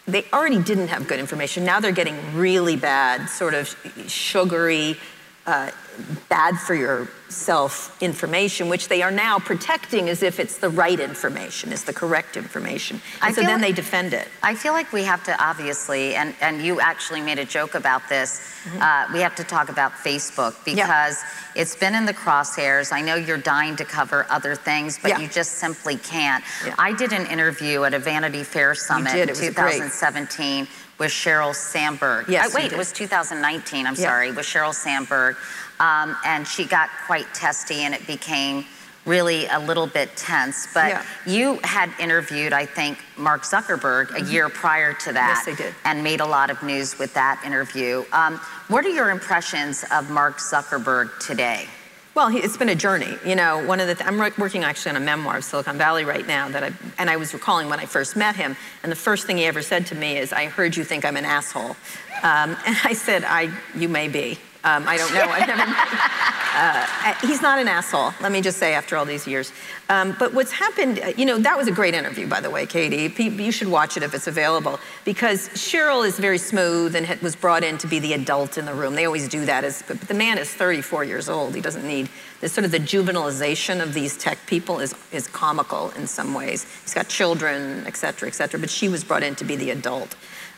They 0.07 0.23
already 0.31 0.59
didn't 0.59 0.89
have 0.89 1.07
good 1.07 1.19
information. 1.19 1.65
Now 1.65 1.79
they're 1.79 1.91
getting 1.91 2.35
really 2.35 2.75
bad, 2.75 3.27
sort 3.27 3.55
of 3.55 3.75
sugary, 4.07 4.97
uh, 5.47 5.69
bad 6.29 6.57
for 6.59 6.73
your 6.75 7.07
self 7.29 8.01
information, 8.01 8.69
which 8.69 8.87
they 8.87 9.01
are 9.01 9.11
now 9.11 9.37
protecting 9.39 10.09
as 10.09 10.23
if 10.23 10.39
it's 10.39 10.57
the 10.57 10.69
right 10.69 10.99
information, 10.99 11.71
is 11.71 11.83
the 11.83 11.93
correct 11.93 12.37
information. 12.37 13.01
I 13.21 13.27
And 13.27 13.35
so 13.35 13.41
then 13.41 13.53
like- 13.53 13.61
they 13.61 13.71
defend 13.73 14.13
it. 14.13 14.27
I 14.43 14.55
feel 14.55 14.73
like 14.73 14.91
we 14.93 15.03
have 15.03 15.23
to 15.25 15.43
obviously, 15.43 16.15
and, 16.15 16.33
and 16.41 16.61
you 16.61 16.79
actually 16.79 17.21
made 17.21 17.39
a 17.39 17.45
joke 17.45 17.75
about 17.75 18.07
this, 18.09 18.41
uh, 18.79 19.07
we 19.13 19.19
have 19.19 19.35
to 19.35 19.43
talk 19.43 19.69
about 19.69 19.91
Facebook 19.93 20.53
Mm-hmm. 20.53 20.77
Yeah. 20.77 20.85
because 20.87 21.23
it's 21.55 21.75
been 21.75 21.95
in 21.95 22.05
the 22.05 22.13
crosshairs. 22.13 22.91
I 22.91 23.01
know 23.01 23.15
you're 23.15 23.37
dying 23.37 23.75
to 23.77 23.85
cover 23.85 24.25
other 24.29 24.55
things, 24.55 24.97
but 25.01 25.09
Yeah. 25.09 25.19
you 25.19 25.27
just 25.27 25.53
simply 25.53 25.97
can't. 25.97 26.43
Yeah. 26.65 26.75
I 26.79 26.93
did 26.93 27.11
an 27.13 27.25
interview 27.27 27.83
at 27.83 27.93
a 27.93 27.99
Vanity 27.99 28.43
Fair 28.43 28.75
summit 28.75 29.11
did. 29.13 29.23
in 29.23 29.29
It 29.29 29.31
was 29.31 29.39
great. 29.39 29.73
2017 29.77 30.67
with 30.97 31.11
Sheryl 31.11 31.53
Sandberg. 31.53 32.27
Yes, 32.29 32.45
Uh, 32.45 32.47
you 32.59 32.63
wait, 32.63 32.71
it 32.73 32.77
was 32.77 32.91
2019, 32.91 33.85
I'm 33.85 33.95
Yeah. 33.95 34.03
sorry, 34.03 34.31
with 34.31 34.45
Sheryl 34.45 34.73
Sandberg. 34.73 35.35
Um, 35.79 36.15
and 36.23 36.47
she 36.47 36.65
got 36.65 36.89
quite 37.05 37.33
testy 37.33 37.83
and 37.83 37.93
it 37.93 38.07
became 38.07 38.65
really 39.05 39.45
a 39.47 39.59
little 39.59 39.85
bit 39.87 40.15
tense. 40.15 40.67
But 40.73 40.87
Yeah. 40.89 41.01
you 41.25 41.59
had 41.63 41.91
interviewed, 41.99 42.53
I 42.53 42.65
think, 42.65 42.97
Mark 43.17 43.43
Zuckerberg 43.43 44.15
a 44.15 44.21
year 44.21 44.49
prior 44.49 44.93
to 44.93 45.13
that. 45.13 45.43
Yes, 45.45 45.47
I 45.53 45.55
did. 45.61 45.75
And 45.83 46.03
made 46.03 46.21
a 46.21 46.25
lot 46.25 46.49
of 46.49 46.63
news 46.63 46.97
with 46.97 47.13
that 47.13 47.39
interview. 47.43 48.03
Um, 48.13 48.39
what 48.67 48.83
are 48.85 48.89
your 48.89 49.11
impressions 49.11 49.83
of 49.91 50.09
Mark 50.09 50.39
Zuckerberg 50.39 51.19
today? 51.19 51.69
Well, 52.15 52.33
it's 52.33 52.55
been 52.55 52.69
a 52.69 52.75
journey. 52.75 53.17
You 53.25 53.35
know, 53.35 53.61
one 53.65 53.81
of 53.81 53.87
the 53.87 53.95
th- 53.95 54.07
I'm 54.07 54.17
working 54.17 54.63
actually 54.63 54.91
on 54.91 54.95
a 54.95 55.01
memoir 55.01 55.35
of 55.35 55.43
Silicon 55.43 55.77
Valley 55.77 56.05
right 56.05 56.25
now 56.25 56.47
that 56.47 56.63
I 56.63 56.71
and 56.97 57.09
I 57.09 57.17
was 57.17 57.33
recalling 57.33 57.67
when 57.67 57.77
I 57.77 57.85
first 57.85 58.15
met 58.15 58.37
him, 58.37 58.55
and 58.83 58.91
the 58.91 58.95
first 58.95 59.27
thing 59.27 59.35
he 59.35 59.43
ever 59.43 59.61
said 59.61 59.85
to 59.87 59.95
me 59.95 60.17
is, 60.17 60.31
"I 60.31 60.45
heard 60.45 60.77
you 60.77 60.85
think 60.85 61.03
I'm 61.03 61.17
an 61.17 61.25
asshole," 61.25 61.75
um, 62.23 62.55
and 62.65 62.77
I 62.85 62.93
said, 62.93 63.25
"I 63.25 63.51
you 63.75 63.89
may 63.89 64.07
be." 64.07 64.39
Um, 64.65 64.83
I 64.87 64.97
don't 64.97 65.13
know. 65.13 65.21
I've 65.29 65.47
never. 65.47 65.63
Uh, 66.57 67.13
he's 67.27 67.41
not 67.41 67.59
an 67.59 67.67
asshole, 67.67 68.13
let 68.21 68.31
me 68.31 68.39
just 68.41 68.57
say, 68.57 68.73
after 68.73 68.95
all 68.95 69.03
these 69.03 69.27
years. 69.27 69.51
Um, 69.89 70.15
but 70.17 70.33
what's 70.33 70.53
happened, 70.53 70.99
uh, 71.03 71.11
you 71.17 71.25
know, 71.25 71.37
that 71.37 71.57
was 71.57 71.67
a 71.67 71.71
great 71.71 71.93
interview, 71.93 72.27
by 72.27 72.39
the 72.39 72.49
way, 72.49 72.65
Katie. 72.65 73.13
You 73.21 73.51
should 73.51 73.67
watch 73.67 73.97
it 73.97 74.03
if 74.03 74.13
it's 74.13 74.27
available, 74.27 74.79
because 75.03 75.49
Sheryl 75.49 76.07
is 76.07 76.17
very 76.17 76.37
smooth 76.37 76.95
and 76.95 77.05
was 77.21 77.35
brought 77.35 77.63
in 77.65 77.77
to 77.79 77.87
be 77.87 77.99
the 77.99 78.13
adult 78.13 78.57
in 78.57 78.65
the 78.65 78.73
room. 78.73 78.95
They 78.95 79.05
always 79.05 79.27
do 79.27 79.45
that, 79.45 79.65
as, 79.65 79.83
but 79.85 79.99
the 79.99 80.13
man 80.13 80.37
is 80.37 80.49
34 80.49 81.03
years 81.03 81.27
old. 81.27 81.53
He 81.53 81.61
doesn't 81.61 81.85
need 81.85 82.09
this 82.39 82.53
sort 82.53 82.63
of 82.63 82.71
the 82.71 82.79
juvenilization 82.79 83.83
of 83.83 83.93
these 83.93 84.17
tech 84.17 84.37
people 84.47 84.79
is, 84.79 84.95
is 85.11 85.27
comical 85.27 85.91
in 85.91 86.07
some 86.07 86.33
ways. 86.33 86.65
He's 86.83 86.93
got 86.93 87.09
children, 87.09 87.83
et 87.85 87.97
cetera, 87.97 88.29
et 88.29 88.33
cetera, 88.33 88.59
but 88.59 88.69
she 88.69 88.87
was 88.87 89.03
brought 89.03 89.23
in 89.23 89.35
to 89.35 89.43
be 89.43 89.57
the 89.57 89.71
adult. 89.71 90.15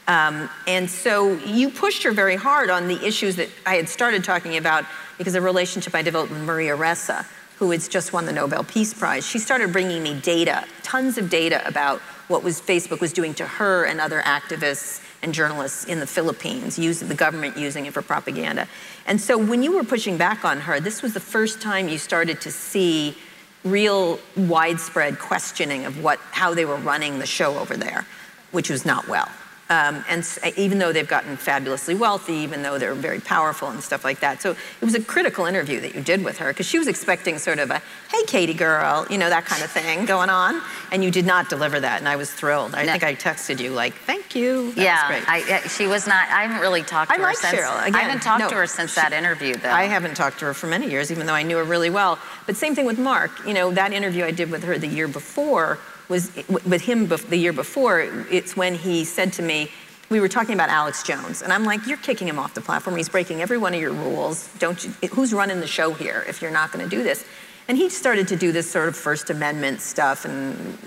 Um, 0.08 0.50
and 0.68 0.90
so 0.90 1.34
you 1.40 1.70
pushed 1.70 2.04
her 2.04 2.12
very 2.12 2.38
hard 2.38 2.70
on 2.70 2.88
the 2.88 3.06
issues 3.06 3.36
that 3.36 3.50
I 3.66 3.76
had 3.76 3.90
started 3.90 4.24
talking 4.24 4.56
about 4.56 4.86
because 5.18 5.36
of 5.36 5.44
a 5.44 5.46
relationship 5.46 5.94
I 5.94 6.02
developed 6.02 6.32
with 6.32 6.42
Maria 6.42 6.78
Ressa, 6.78 7.26
who 7.58 7.72
has 7.72 7.88
just 7.88 8.14
won 8.14 8.26
the 8.26 8.32
Nobel 8.32 8.64
Peace 8.64 8.94
Prize. 8.94 9.28
She 9.28 9.40
started 9.40 9.74
bringing 9.74 10.02
me 10.04 10.20
data, 10.20 10.66
tons 10.84 11.18
of 11.18 11.30
data 11.30 11.68
about 11.68 12.00
what 12.30 12.44
was 12.44 12.62
Facebook 12.62 13.02
was 13.02 13.12
doing 13.12 13.34
to 13.34 13.46
her 13.46 13.86
and 13.86 14.00
other 14.00 14.22
activists 14.22 15.04
and 15.24 15.34
journalists 15.34 15.86
in 15.86 16.00
the 16.00 16.08
Philippines, 16.08 16.78
using 16.78 17.08
the 17.08 17.16
government 17.16 17.58
using 17.58 17.86
it 17.86 17.94
for 17.94 18.02
propaganda. 18.02 18.68
And 19.08 19.20
so 19.20 19.38
when 19.38 19.64
you 19.64 19.76
were 19.76 19.84
pushing 19.84 20.18
back 20.18 20.46
on 20.46 20.62
her, 20.62 20.80
this 20.80 21.02
was 21.02 21.14
the 21.14 21.20
first 21.20 21.62
time 21.62 21.90
you 21.90 21.98
started 21.98 22.40
to 22.42 22.52
see 22.52 23.18
real 23.64 24.20
widespread 24.36 25.20
questioning 25.20 25.86
of 25.86 26.02
what 26.02 26.20
how 26.32 26.54
they 26.54 26.64
were 26.64 26.78
running 26.78 27.20
the 27.20 27.26
show 27.26 27.58
over 27.58 27.76
there, 27.76 28.06
which 28.52 28.70
was 28.70 28.86
not 28.86 29.08
well. 29.08 29.30
Um, 29.70 30.06
and 30.08 30.26
even 30.56 30.78
though 30.80 30.94
they've 30.94 31.08
gotten 31.08 31.36
fabulously 31.36 31.94
wealthy, 31.94 32.36
even 32.36 32.62
though 32.62 32.78
they're 32.78 32.96
very 32.96 33.20
powerful 33.20 33.68
and 33.70 33.84
stuff 33.84 34.06
like 34.06 34.22
that. 34.22 34.42
So 34.42 34.52
it 34.52 34.86
was 34.86 34.96
a 34.96 35.02
critical 35.02 35.46
interview 35.46 35.82
that 35.82 35.94
you 35.94 36.02
did 36.02 36.24
with 36.24 36.38
her 36.38 36.54
because 36.54 36.66
she 36.66 36.80
was 36.80 36.88
expecting 36.88 37.38
sort 37.38 37.60
of 37.60 37.70
a, 37.70 37.82
hey, 38.10 38.24
Katie 38.28 38.54
girl, 38.54 39.06
you 39.10 39.18
know, 39.18 39.30
that 39.30 39.46
kind 39.46 39.62
of 39.64 39.70
thing 39.70 40.06
going 40.06 40.30
on. 40.30 40.62
And 40.92 41.04
you 41.04 41.12
did 41.12 41.26
not 41.26 41.50
deliver 41.50 41.80
that. 41.82 42.00
And 42.00 42.08
I 42.08 42.16
was 42.16 42.32
thrilled. 42.32 42.76
I 42.76 42.86
no. 42.86 42.94
think 42.94 43.04
I 43.04 43.16
texted 43.16 43.60
you 43.60 43.72
like, 43.72 43.94
thank 43.94 44.36
you. 44.36 44.72
That 44.74 44.84
yeah, 44.84 45.26
I, 45.28 45.68
she 45.68 45.86
was 45.88 46.08
not, 46.08 46.30
I 46.30 46.44
haven't 46.44 46.62
really 46.62 46.84
talked 46.84 47.12
to 47.12 47.16
I 47.16 47.18
her 47.18 47.24
like 47.24 47.38
since. 47.38 47.60
Sheryl. 47.60 47.82
Again, 47.82 47.96
I 47.96 48.04
haven't 48.04 48.24
talked 48.24 48.40
no, 48.40 48.50
to 48.50 48.56
her 48.56 48.68
since 48.68 48.94
she, 48.94 49.02
that 49.02 49.12
interview 49.12 49.56
though. 49.56 49.70
I 49.70 49.84
haven't 49.84 50.16
talked 50.16 50.40
to 50.40 50.46
her 50.46 50.54
for 50.54 50.68
many 50.68 50.90
years, 50.90 51.12
even 51.12 51.28
though 51.28 51.34
I 51.34 51.44
knew 51.44 51.58
her 51.58 51.66
really 51.66 51.90
well. 51.90 52.20
But 52.46 52.56
same 52.56 52.74
thing 52.74 52.86
with 52.86 53.00
Mark. 53.00 53.32
You 53.46 53.54
know, 53.54 53.72
that 53.72 53.92
interview 53.92 54.24
I 54.24 54.32
did 54.32 54.50
with 54.50 54.64
her 54.64 54.78
the 54.78 54.88
year 54.88 55.10
before 55.10 55.78
was 56.10 56.36
with 56.66 56.82
him 56.82 57.08
the 57.08 57.38
year 57.38 57.54
before. 57.54 58.02
It's 58.32 58.56
when 58.56 58.76
he 58.76 59.04
said 59.04 59.34
to 59.34 59.42
me, 59.42 59.70
we 60.10 60.22
were 60.22 60.30
talking 60.30 60.54
about 60.54 60.70
Alex 60.70 61.04
Jones, 61.04 61.42
and 61.42 61.52
I'm 61.52 61.66
like, 61.66 61.86
you're 61.86 61.98
kicking 61.98 62.28
him 62.28 62.40
off 62.40 62.54
the 62.54 62.62
platform. 62.62 62.96
He's 62.96 63.10
breaking 63.10 63.42
every 63.42 63.58
one 63.58 63.74
of 63.74 63.82
your 63.82 63.92
rules. 63.92 64.50
Don't 64.58 64.82
you, 64.84 64.92
who's 65.10 65.34
running 65.34 65.60
the 65.60 65.68
show 65.68 65.94
here 65.94 66.24
if 66.30 66.42
you're 66.42 66.52
not 66.52 66.72
going 66.72 66.88
to 66.88 66.90
do 66.90 67.04
this? 67.04 67.26
And 67.68 67.78
he 67.78 67.90
started 67.90 68.30
to 68.30 68.38
do 68.38 68.54
this 68.54 68.70
sort 68.72 68.88
of 68.88 68.96
First 68.96 69.30
Amendment 69.30 69.82
stuff, 69.82 70.24
and 70.24 70.78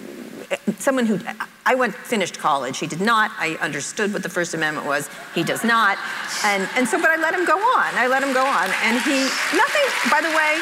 eh, 0.50 0.57
someone 0.79 1.05
who 1.05 1.21
I 1.67 1.75
went 1.75 1.95
finished 1.95 2.39
college. 2.39 2.79
He 2.79 2.87
did 2.87 3.03
not. 3.03 3.31
I 3.37 3.59
understood 3.61 4.15
what 4.15 4.23
the 4.23 4.31
First 4.31 4.55
Amendment 4.55 4.87
was. 4.87 5.11
He 5.35 5.45
does 5.45 5.62
not. 5.62 5.99
And 6.43 6.67
and 6.75 6.89
so, 6.89 6.99
but 6.99 7.11
I 7.11 7.17
let 7.17 7.35
him 7.35 7.45
go 7.45 7.59
on. 7.59 7.95
I 7.95 8.07
let 8.07 8.23
him 8.23 8.33
go 8.33 8.45
on, 8.45 8.71
and 8.85 8.99
he 9.03 9.21
nothing. 9.55 9.87
By 10.11 10.23
the 10.23 10.35
way, 10.35 10.57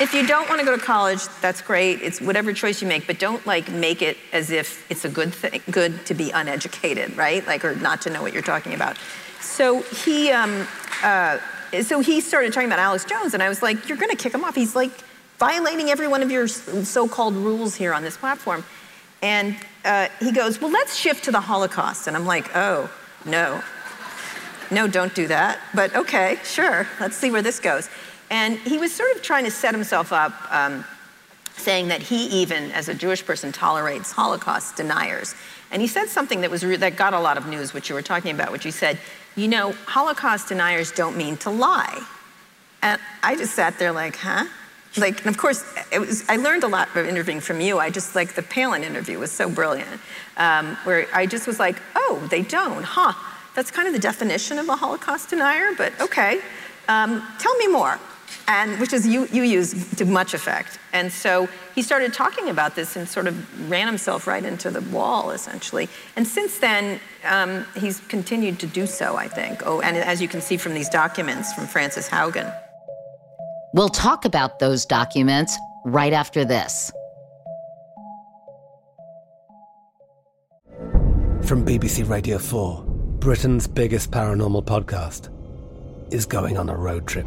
if 0.00 0.14
you 0.14 0.26
don't 0.26 0.48
want 0.48 0.60
to 0.60 0.66
go 0.66 0.76
to 0.76 0.82
college, 0.82 1.26
that's 1.40 1.60
great. 1.60 2.00
It's 2.02 2.20
whatever 2.20 2.52
choice 2.52 2.80
you 2.80 2.88
make, 2.88 3.06
but 3.06 3.18
don't 3.18 3.44
like 3.46 3.70
make 3.70 4.02
it 4.02 4.16
as 4.32 4.50
if 4.50 4.88
it's 4.90 5.04
a 5.04 5.08
good 5.08 5.34
thing, 5.34 5.60
good 5.70 6.06
to 6.06 6.14
be 6.14 6.30
uneducated, 6.30 7.16
right? 7.16 7.46
Like, 7.46 7.64
or 7.64 7.74
not 7.76 8.02
to 8.02 8.10
know 8.10 8.22
what 8.22 8.32
you're 8.32 8.42
talking 8.42 8.74
about. 8.74 8.96
So 9.40 9.82
he, 9.82 10.30
um, 10.30 10.66
uh, 11.02 11.38
so 11.82 12.00
he 12.00 12.20
started 12.20 12.52
talking 12.52 12.68
about 12.68 12.78
Alex 12.78 13.04
Jones, 13.04 13.34
and 13.34 13.42
I 13.42 13.48
was 13.48 13.62
like, 13.62 13.88
you're 13.88 13.98
going 13.98 14.10
to 14.10 14.16
kick 14.16 14.34
him 14.34 14.44
off. 14.44 14.54
He's 14.54 14.76
like 14.76 14.92
violating 15.38 15.90
every 15.90 16.08
one 16.08 16.22
of 16.22 16.30
your 16.30 16.48
so-called 16.48 17.34
rules 17.34 17.74
here 17.74 17.92
on 17.92 18.02
this 18.02 18.16
platform. 18.16 18.64
And 19.22 19.56
uh, 19.84 20.08
he 20.20 20.32
goes, 20.32 20.60
well, 20.60 20.70
let's 20.70 20.96
shift 20.96 21.24
to 21.24 21.32
the 21.32 21.40
Holocaust. 21.40 22.06
And 22.06 22.16
I'm 22.16 22.26
like, 22.26 22.54
oh, 22.54 22.90
no. 23.24 23.62
No, 24.70 24.86
don't 24.86 25.14
do 25.14 25.26
that. 25.28 25.58
But 25.74 25.94
okay, 25.96 26.38
sure. 26.44 26.86
Let's 27.00 27.16
see 27.16 27.30
where 27.30 27.42
this 27.42 27.58
goes. 27.58 27.88
And 28.30 28.58
he 28.58 28.78
was 28.78 28.94
sort 28.94 29.14
of 29.16 29.22
trying 29.22 29.44
to 29.44 29.50
set 29.50 29.74
himself 29.74 30.12
up, 30.12 30.32
um, 30.52 30.84
saying 31.56 31.88
that 31.88 32.02
he 32.02 32.26
even, 32.42 32.70
as 32.72 32.88
a 32.88 32.94
Jewish 32.94 33.24
person, 33.24 33.52
tolerates 33.52 34.12
Holocaust 34.12 34.76
deniers. 34.76 35.34
And 35.70 35.82
he 35.82 35.88
said 35.88 36.08
something 36.08 36.40
that 36.42 36.50
was 36.50 36.62
that 36.62 36.96
got 36.96 37.14
a 37.14 37.20
lot 37.20 37.36
of 37.36 37.46
news, 37.46 37.72
which 37.72 37.88
you 37.88 37.94
were 37.94 38.02
talking 38.02 38.30
about, 38.30 38.52
which 38.52 38.64
he 38.64 38.70
said, 38.70 38.98
you 39.36 39.48
know, 39.48 39.72
Holocaust 39.86 40.48
deniers 40.48 40.92
don't 40.92 41.16
mean 41.16 41.36
to 41.38 41.50
lie. 41.50 42.02
And 42.82 43.00
I 43.22 43.36
just 43.36 43.54
sat 43.54 43.78
there 43.78 43.92
like, 43.92 44.16
huh? 44.16 44.46
Like, 44.96 45.18
and 45.18 45.28
of 45.28 45.36
course, 45.36 45.64
it 45.92 45.98
was, 45.98 46.24
I 46.28 46.36
learned 46.36 46.64
a 46.64 46.68
lot 46.68 46.88
from 46.88 47.06
interviewing 47.06 47.40
from 47.40 47.60
you. 47.60 47.78
I 47.78 47.90
just 47.90 48.14
like 48.14 48.34
the 48.34 48.42
Palin 48.42 48.82
interview 48.82 49.18
was 49.18 49.30
so 49.30 49.48
brilliant, 49.50 50.00
um, 50.36 50.76
where 50.84 51.06
I 51.12 51.26
just 51.26 51.46
was 51.46 51.58
like, 51.58 51.76
oh, 51.94 52.26
they 52.30 52.42
don't, 52.42 52.82
huh? 52.82 53.12
That's 53.54 53.70
kind 53.70 53.86
of 53.86 53.94
the 53.94 54.00
definition 54.00 54.58
of 54.58 54.68
a 54.68 54.76
Holocaust 54.76 55.30
denier, 55.30 55.72
but 55.76 55.92
okay. 56.00 56.40
Um, 56.88 57.22
tell 57.38 57.54
me 57.56 57.66
more 57.66 57.98
and 58.48 58.80
which 58.80 58.94
is 58.94 59.06
you, 59.06 59.28
you 59.30 59.42
use 59.42 59.94
to 59.96 60.06
much 60.06 60.32
effect. 60.32 60.78
And 60.94 61.12
so 61.12 61.48
he 61.74 61.82
started 61.82 62.14
talking 62.14 62.48
about 62.48 62.74
this 62.74 62.96
and 62.96 63.06
sort 63.06 63.26
of 63.26 63.70
ran 63.70 63.86
himself 63.86 64.26
right 64.26 64.42
into 64.42 64.70
the 64.70 64.80
wall, 64.80 65.30
essentially. 65.30 65.88
And 66.16 66.26
since 66.26 66.58
then, 66.58 66.98
um, 67.24 67.66
he's 67.76 68.00
continued 68.08 68.58
to 68.60 68.66
do 68.66 68.86
so, 68.86 69.16
I 69.16 69.28
think. 69.28 69.64
Oh, 69.66 69.80
and 69.82 69.98
as 69.98 70.22
you 70.22 70.28
can 70.28 70.40
see 70.40 70.56
from 70.56 70.72
these 70.72 70.88
documents 70.88 71.52
from 71.52 71.66
Frances 71.66 72.08
Haugen. 72.08 72.52
We'll 73.74 73.90
talk 73.90 74.24
about 74.24 74.58
those 74.58 74.86
documents 74.86 75.56
right 75.84 76.14
after 76.14 76.44
this. 76.44 76.90
From 81.42 81.64
BBC 81.64 82.08
Radio 82.08 82.38
4, 82.38 82.84
Britain's 83.20 83.66
biggest 83.66 84.10
paranormal 84.10 84.64
podcast 84.64 85.32
is 86.12 86.24
going 86.24 86.56
on 86.56 86.70
a 86.70 86.76
road 86.76 87.06
trip. 87.06 87.26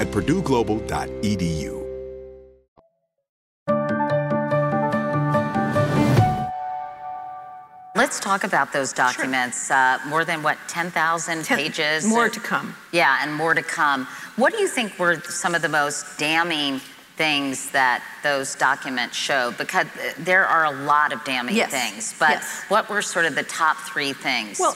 at 0.00 0.08
purdueglobal.edu. 0.08 1.78
Let's 7.96 8.20
talk 8.20 8.44
about 8.44 8.72
those 8.72 8.92
documents. 8.92 9.70
Uh, 9.70 9.98
more 10.06 10.24
than 10.24 10.42
what, 10.42 10.56
10,000 10.68 11.44
Ten- 11.44 11.58
pages? 11.58 12.04
more 12.06 12.24
And- 12.26 12.32
to 12.34 12.40
come. 12.40 12.74
Yeah, 12.92 13.18
and 13.20 13.34
more 13.34 13.52
to 13.52 13.62
come. 13.62 14.06
What 14.36 14.52
do 14.52 14.58
you 14.60 14.68
think 14.68 14.98
were 14.98 15.20
some 15.22 15.54
of 15.54 15.60
the 15.62 15.68
most 15.68 16.16
damning 16.16 16.80
things 17.24 17.70
that 17.72 18.02
those 18.22 18.54
documents 18.54 19.14
show? 19.14 19.52
Because 19.58 19.86
there 20.18 20.46
are 20.46 20.64
a 20.64 20.70
lot 20.84 21.12
of 21.12 21.22
damning 21.24 21.54
Yes, 21.54 21.70
things, 21.70 22.14
but 22.18 22.30
yes. 22.40 22.64
what 22.68 22.88
were 22.88 23.02
sort 23.02 23.26
of 23.26 23.34
the 23.34 23.42
top 23.42 23.76
three 23.76 24.14
things? 24.14 24.58
Well, 24.58 24.74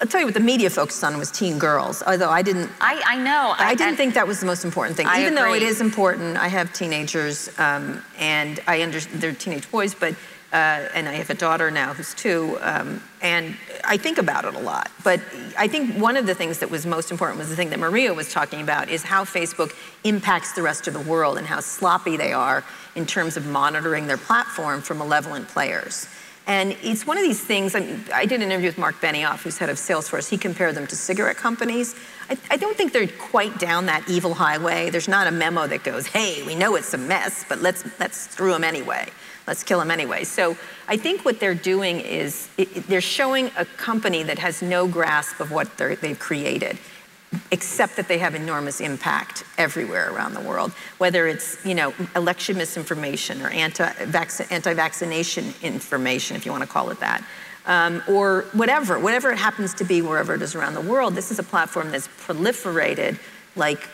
I'll 0.00 0.06
tell 0.06 0.20
you 0.20 0.26
what 0.26 0.32
the 0.32 0.40
media 0.40 0.70
focused 0.70 1.04
on 1.04 1.18
was 1.18 1.30
teen 1.30 1.58
girls, 1.58 2.02
although 2.06 2.30
I 2.30 2.40
didn't. 2.40 2.70
I, 2.80 3.02
I 3.06 3.16
know. 3.18 3.54
I 3.58 3.74
didn't 3.74 3.88
and- 3.88 3.96
think 3.98 4.14
that 4.14 4.26
was 4.26 4.40
the 4.40 4.46
most 4.46 4.64
important 4.64 4.96
thing. 4.96 5.06
I 5.06 5.20
Even 5.20 5.34
though 5.34 5.52
it 5.52 5.62
is 5.62 5.82
important, 5.82 6.38
I 6.38 6.48
have 6.48 6.72
teenagers, 6.72 7.50
um, 7.58 8.02
and 8.18 8.58
I 8.66 8.80
understand 8.80 9.20
they're 9.20 9.34
teenage 9.34 9.70
boys, 9.70 9.94
but 9.94 10.14
uh, 10.52 10.88
and 10.94 11.08
I 11.08 11.14
have 11.14 11.30
a 11.30 11.34
daughter 11.34 11.70
now 11.70 11.94
who's 11.94 12.12
two, 12.14 12.58
um, 12.60 13.02
and 13.22 13.56
I 13.84 13.96
think 13.96 14.18
about 14.18 14.44
it 14.44 14.54
a 14.54 14.58
lot. 14.58 14.90
But 15.02 15.20
I 15.56 15.66
think 15.66 15.96
one 15.96 16.16
of 16.16 16.26
the 16.26 16.34
things 16.34 16.58
that 16.58 16.70
was 16.70 16.84
most 16.84 17.10
important 17.10 17.38
was 17.38 17.48
the 17.48 17.56
thing 17.56 17.70
that 17.70 17.78
Maria 17.78 18.12
was 18.12 18.30
talking 18.30 18.60
about 18.60 18.90
is 18.90 19.02
how 19.02 19.24
Facebook 19.24 19.74
impacts 20.04 20.52
the 20.52 20.60
rest 20.60 20.86
of 20.88 20.94
the 20.94 21.00
world 21.00 21.38
and 21.38 21.46
how 21.46 21.60
sloppy 21.60 22.18
they 22.18 22.34
are 22.34 22.64
in 22.94 23.06
terms 23.06 23.38
of 23.38 23.46
monitoring 23.46 24.06
their 24.06 24.18
platform 24.18 24.82
for 24.82 24.92
malevolent 24.92 25.48
players. 25.48 26.06
And 26.46 26.76
it's 26.82 27.06
one 27.06 27.16
of 27.16 27.22
these 27.22 27.40
things, 27.40 27.74
I, 27.74 27.80
mean, 27.80 28.04
I 28.12 28.26
did 28.26 28.42
an 28.42 28.50
interview 28.50 28.68
with 28.68 28.76
Marc 28.76 29.00
Benioff, 29.00 29.42
who's 29.42 29.58
head 29.58 29.70
of 29.70 29.76
Salesforce. 29.76 30.28
He 30.28 30.36
compared 30.36 30.74
them 30.74 30.88
to 30.88 30.96
cigarette 30.96 31.36
companies. 31.36 31.94
I, 32.28 32.36
I 32.50 32.56
don't 32.56 32.76
think 32.76 32.92
they're 32.92 33.06
quite 33.06 33.58
down 33.58 33.86
that 33.86 34.08
evil 34.08 34.34
highway. 34.34 34.90
There's 34.90 35.08
not 35.08 35.28
a 35.28 35.30
memo 35.30 35.68
that 35.68 35.84
goes, 35.84 36.08
hey, 36.08 36.42
we 36.44 36.56
know 36.56 36.74
it's 36.74 36.92
a 36.94 36.98
mess, 36.98 37.46
but 37.48 37.60
let's, 37.60 37.84
let's 38.00 38.18
screw 38.32 38.50
them 38.50 38.64
anyway. 38.64 39.08
Let's 39.46 39.64
kill 39.64 39.78
them 39.78 39.90
anyway. 39.90 40.24
So 40.24 40.56
I 40.88 40.96
think 40.96 41.24
what 41.24 41.40
they're 41.40 41.54
doing 41.54 42.00
is 42.00 42.48
it, 42.56 42.86
they're 42.86 43.00
showing 43.00 43.50
a 43.56 43.64
company 43.64 44.22
that 44.22 44.38
has 44.38 44.62
no 44.62 44.86
grasp 44.86 45.40
of 45.40 45.50
what 45.50 45.76
they've 45.78 46.18
created 46.18 46.78
except 47.50 47.96
that 47.96 48.08
they 48.08 48.18
have 48.18 48.34
enormous 48.34 48.80
impact 48.80 49.44
everywhere 49.56 50.12
around 50.12 50.34
the 50.34 50.40
world, 50.40 50.70
whether 50.98 51.26
it's, 51.26 51.64
you 51.64 51.74
know, 51.74 51.94
election 52.14 52.58
misinformation 52.58 53.40
or 53.40 53.48
anti-vac- 53.48 54.52
anti-vaccination 54.52 55.54
information, 55.62 56.36
if 56.36 56.44
you 56.44 56.52
want 56.52 56.62
to 56.62 56.68
call 56.68 56.90
it 56.90 57.00
that, 57.00 57.24
um, 57.66 58.02
or 58.08 58.42
whatever, 58.52 58.98
whatever 58.98 59.30
it 59.30 59.38
happens 59.38 59.72
to 59.72 59.84
be, 59.84 60.02
wherever 60.02 60.34
it 60.34 60.42
is 60.42 60.54
around 60.54 60.74
the 60.74 60.80
world. 60.80 61.14
This 61.14 61.30
is 61.30 61.38
a 61.38 61.42
platform 61.42 61.90
that's 61.90 62.08
proliferated 62.08 63.18
like 63.56 63.88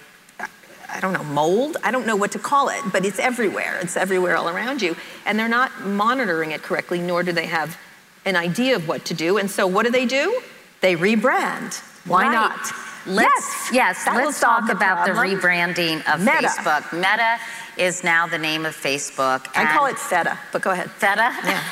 I 0.91 1.01
don't 1.01 1.13
know, 1.13 1.25
mold? 1.25 1.77
I 1.85 1.91
don't 1.91 2.07
know 2.07 2.17
what 2.17 2.33
to 2.33 2.39
call 2.39 2.69
it, 2.71 2.81
but 2.93 3.05
it's 3.05 3.19
everywhere. 3.19 3.79
It's 3.83 3.97
everywhere 3.97 4.37
all 4.37 4.49
around 4.49 4.81
you. 4.81 4.97
And 5.27 5.39
they're 5.39 5.49
not 5.49 5.85
monitoring 5.85 6.53
it 6.53 6.63
correctly, 6.63 7.01
nor 7.01 7.23
do 7.23 7.33
they 7.33 7.47
have 7.47 7.77
an 8.25 8.37
idea 8.37 8.77
of 8.77 8.89
what 8.89 9.05
to 9.07 9.15
do. 9.15 9.39
And 9.39 9.51
so 9.51 9.67
what 9.67 9.85
do 9.85 9.93
they 9.93 10.07
do? 10.07 10.41
They 10.81 10.97
rebrand. 10.97 11.81
Why 12.07 12.25
Right. 12.25 12.33
not? 12.33 12.73
Let's, 13.07 13.73
yes, 13.73 14.05
will 14.07 14.17
let's 14.27 14.41
talk 14.41 14.69
about 14.71 15.07
the 15.07 15.13
rebranding 15.13 16.07
of 16.13 16.21
Meta. 16.21 16.49
Facebook. 16.49 16.93
Meta 16.93 17.39
is 17.79 18.05
now 18.05 18.27
the 18.27 18.37
name 18.39 18.67
of 18.67 18.77
Facebook. 18.77 19.47
I 19.55 19.65
call 19.73 19.87
it 19.87 19.99
feta, 19.99 20.39
but 20.53 20.61
go 20.63 20.73
ahead. 20.73 20.91
Feta. 20.91 21.35
Yeah. 21.45 21.63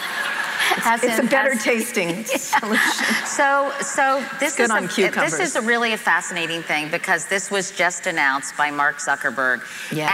As 0.84 1.02
It's 1.02 1.18
a 1.18 1.22
better 1.22 1.52
as- 1.52 1.64
tasting 1.64 2.24
solution. 2.24 3.04
So, 3.26 3.72
so 3.80 4.24
this 4.40 4.58
is 4.58 4.70
a, 4.70 4.80
this 5.14 5.38
is 5.38 5.56
a 5.56 5.62
really 5.62 5.92
a 5.92 5.96
fascinating 5.98 6.62
thing 6.62 6.90
because 6.90 7.26
this 7.26 7.50
was 7.50 7.70
just 7.72 8.06
announced 8.06 8.56
by 8.56 8.70
Mark 8.70 8.98
Zuckerberg. 8.98 9.62
Yes. 9.92 10.12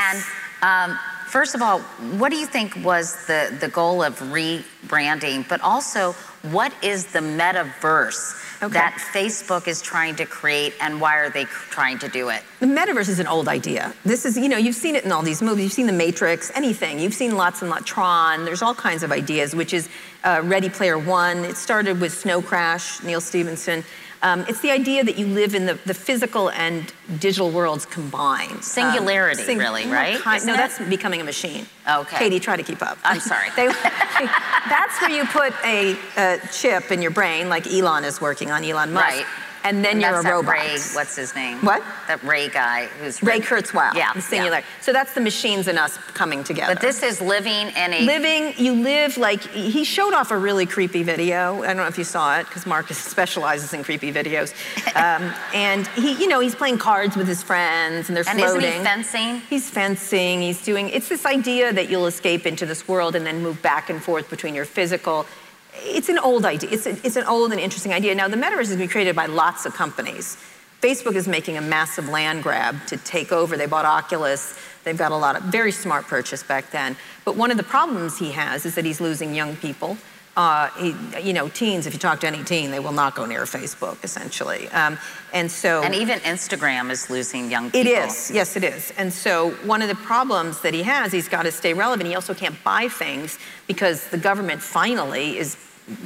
And 0.62 0.92
um, 0.92 0.98
first 1.28 1.54
of 1.54 1.62
all, 1.62 1.80
what 2.18 2.30
do 2.30 2.36
you 2.36 2.46
think 2.46 2.76
was 2.84 3.26
the 3.26 3.56
the 3.60 3.68
goal 3.68 4.02
of 4.02 4.18
rebranding? 4.20 5.48
But 5.48 5.60
also, 5.62 6.14
what 6.50 6.72
is 6.82 7.06
the 7.06 7.20
metaverse 7.20 8.38
Okay. 8.62 8.74
that 8.74 8.94
Facebook 9.12 9.66
is 9.66 9.82
trying 9.82 10.14
to 10.16 10.24
create, 10.24 10.74
and 10.80 11.00
why 11.00 11.16
are 11.16 11.30
they 11.30 11.44
trying 11.44 11.98
to 11.98 12.08
do 12.08 12.28
it? 12.28 12.42
The 12.60 12.66
metaverse 12.66 13.08
is 13.08 13.18
an 13.18 13.26
old 13.26 13.48
idea. 13.48 13.92
This 14.04 14.24
is, 14.24 14.36
you 14.36 14.48
know, 14.48 14.56
you've 14.56 14.76
seen 14.76 14.94
it 14.94 15.04
in 15.04 15.10
all 15.10 15.22
these 15.22 15.42
movies. 15.42 15.64
You've 15.64 15.72
seen 15.72 15.86
The 15.86 15.92
Matrix, 15.92 16.52
anything. 16.54 17.00
You've 17.00 17.14
seen 17.14 17.36
lots 17.36 17.62
and 17.62 17.70
lots, 17.70 17.86
Tron. 17.86 18.44
There's 18.44 18.62
all 18.62 18.74
kinds 18.74 19.02
of 19.02 19.10
ideas, 19.10 19.54
which 19.54 19.72
is 19.74 19.88
uh, 20.22 20.42
Ready 20.44 20.68
Player 20.68 20.96
One. 20.96 21.38
It 21.44 21.56
started 21.56 22.00
with 22.00 22.12
Snow 22.12 22.40
Crash, 22.40 23.02
Neal 23.02 23.20
Stephenson. 23.20 23.82
Um, 24.22 24.44
it's 24.48 24.60
the 24.60 24.70
idea 24.70 25.02
that 25.02 25.18
you 25.18 25.26
live 25.26 25.54
in 25.54 25.66
the, 25.66 25.74
the 25.84 25.94
physical 25.94 26.50
and 26.50 26.92
digital 27.18 27.50
worlds 27.50 27.84
combined. 27.86 28.52
Um, 28.52 28.62
Singularity, 28.62 29.56
really, 29.56 29.86
right? 29.86 30.18
kind- 30.20 30.46
no, 30.46 30.54
that's 30.54 30.78
becoming 30.88 31.20
a 31.20 31.24
machine. 31.24 31.66
Okay. 31.90 32.18
Katie, 32.18 32.38
try 32.38 32.56
to 32.56 32.62
keep 32.62 32.82
up. 32.82 32.98
I'm 33.04 33.20
sorry. 33.20 33.48
They, 33.56 33.66
that's 33.66 35.00
where 35.00 35.10
you 35.10 35.24
put 35.24 35.52
a, 35.64 35.96
a 36.16 36.38
chip 36.52 36.92
in 36.92 37.02
your 37.02 37.10
brain, 37.10 37.48
like 37.48 37.66
Elon 37.66 38.04
is 38.04 38.20
working 38.20 38.50
on, 38.52 38.62
Elon 38.64 38.92
Musk. 38.92 39.04
Right. 39.06 39.26
And 39.64 39.84
then 39.84 39.92
And 39.92 40.00
you're 40.02 40.20
a 40.20 40.24
robot. 40.24 40.54
Ray, 40.54 40.76
what's 40.94 41.16
his 41.16 41.34
name? 41.34 41.58
What? 41.58 41.82
That 42.08 42.22
Ray 42.22 42.48
guy 42.48 42.86
who's 43.00 43.22
Ray 43.22 43.40
Kurzweil. 43.40 43.94
Yeah, 43.94 44.12
The 44.12 44.20
singular. 44.20 44.58
yeah. 44.58 44.64
So 44.80 44.92
that's 44.92 45.14
the 45.14 45.20
machines 45.20 45.68
and 45.68 45.78
us 45.78 45.96
coming 46.14 46.42
together. 46.42 46.74
But 46.74 46.82
this 46.82 47.02
is 47.02 47.20
living 47.20 47.68
in 47.68 47.92
a 47.92 48.00
living, 48.04 48.54
you 48.56 48.74
live 48.74 49.16
like 49.18 49.42
he 49.50 49.84
showed 49.84 50.14
off 50.14 50.30
a 50.30 50.36
really 50.38 50.66
creepy 50.66 51.02
video. 51.02 51.62
I 51.62 51.68
don't 51.68 51.76
know 51.78 51.86
if 51.86 51.98
you 51.98 52.04
saw 52.04 52.38
it 52.38 52.46
because 52.46 52.66
Marcus 52.66 52.98
specializes 52.98 53.72
in 53.72 53.84
creepy 53.84 54.12
videos. 54.12 54.52
Um, 54.94 55.32
and 55.54 55.86
he, 55.88 56.12
you 56.14 56.28
know, 56.28 56.38
he's 56.40 56.54
playing 56.54 56.76
cards 56.76 57.16
with 57.16 57.26
his 57.26 57.42
friends 57.42 58.08
and 58.08 58.16
they're 58.16 58.24
And 58.28 58.38
isn't 58.38 58.60
he 58.60 58.70
fencing? 58.84 59.40
He's 59.48 59.70
fencing. 59.70 60.42
He's 60.42 60.62
doing. 60.62 60.90
It's 60.90 61.08
this 61.08 61.24
idea 61.24 61.72
that 61.72 61.88
you'll 61.88 62.06
escape 62.06 62.44
into 62.46 62.66
this 62.66 62.86
world 62.86 63.16
and 63.16 63.24
then 63.26 63.42
move 63.42 63.62
back 63.62 63.88
and 63.88 64.02
forth 64.02 64.28
between 64.28 64.54
your 64.54 64.66
physical. 64.66 65.24
It's 65.74 66.08
an 66.08 66.18
old 66.18 66.44
idea. 66.44 66.70
It's, 66.70 66.86
a, 66.86 66.90
it's 67.06 67.16
an 67.16 67.24
old 67.24 67.52
and 67.52 67.60
interesting 67.60 67.92
idea. 67.92 68.14
Now 68.14 68.28
the 68.28 68.36
metaverse 68.36 68.68
has 68.68 68.76
been 68.76 68.88
created 68.88 69.16
by 69.16 69.26
lots 69.26 69.66
of 69.66 69.74
companies. 69.74 70.36
Facebook 70.80 71.14
is 71.14 71.28
making 71.28 71.56
a 71.56 71.60
massive 71.60 72.08
land 72.08 72.42
grab 72.42 72.86
to 72.88 72.96
take 72.96 73.30
over. 73.30 73.56
They 73.56 73.66
bought 73.66 73.84
Oculus. 73.84 74.58
They've 74.82 74.98
got 74.98 75.12
a 75.12 75.16
lot 75.16 75.36
of 75.36 75.44
very 75.44 75.70
smart 75.70 76.06
purchase 76.06 76.42
back 76.42 76.72
then. 76.72 76.96
But 77.24 77.36
one 77.36 77.52
of 77.52 77.56
the 77.56 77.62
problems 77.62 78.18
he 78.18 78.32
has 78.32 78.66
is 78.66 78.74
that 78.74 78.84
he's 78.84 79.00
losing 79.00 79.34
young 79.34 79.54
people. 79.56 79.96
Uh, 80.34 80.70
he, 80.78 80.94
you 81.20 81.32
know, 81.34 81.48
teens. 81.50 81.86
If 81.86 81.92
you 81.92 81.98
talk 81.98 82.20
to 82.20 82.26
any 82.26 82.42
teen, 82.42 82.70
they 82.70 82.78
will 82.80 82.92
not 82.92 83.14
go 83.14 83.26
near 83.26 83.42
Facebook, 83.42 84.02
essentially. 84.02 84.66
Um, 84.68 84.98
and 85.34 85.50
so, 85.50 85.82
And 85.82 85.94
even 85.94 86.20
Instagram 86.20 86.90
is 86.90 87.10
losing 87.10 87.50
young 87.50 87.70
people. 87.70 87.80
it 87.80 87.86
is, 87.86 88.30
yes, 88.32 88.56
it 88.56 88.64
is. 88.64 88.94
And 88.96 89.12
so, 89.12 89.50
one 89.66 89.82
of 89.82 89.88
the 89.88 89.94
problems 89.94 90.62
that 90.62 90.72
he 90.72 90.82
has, 90.84 91.12
he's 91.12 91.28
got 91.28 91.42
to 91.42 91.52
stay 91.52 91.74
relevant. 91.74 92.08
He 92.08 92.14
also 92.14 92.32
can't 92.32 92.56
buy 92.64 92.88
things 92.88 93.38
because 93.66 94.08
the 94.08 94.16
government 94.16 94.62
finally 94.62 95.36
is 95.36 95.56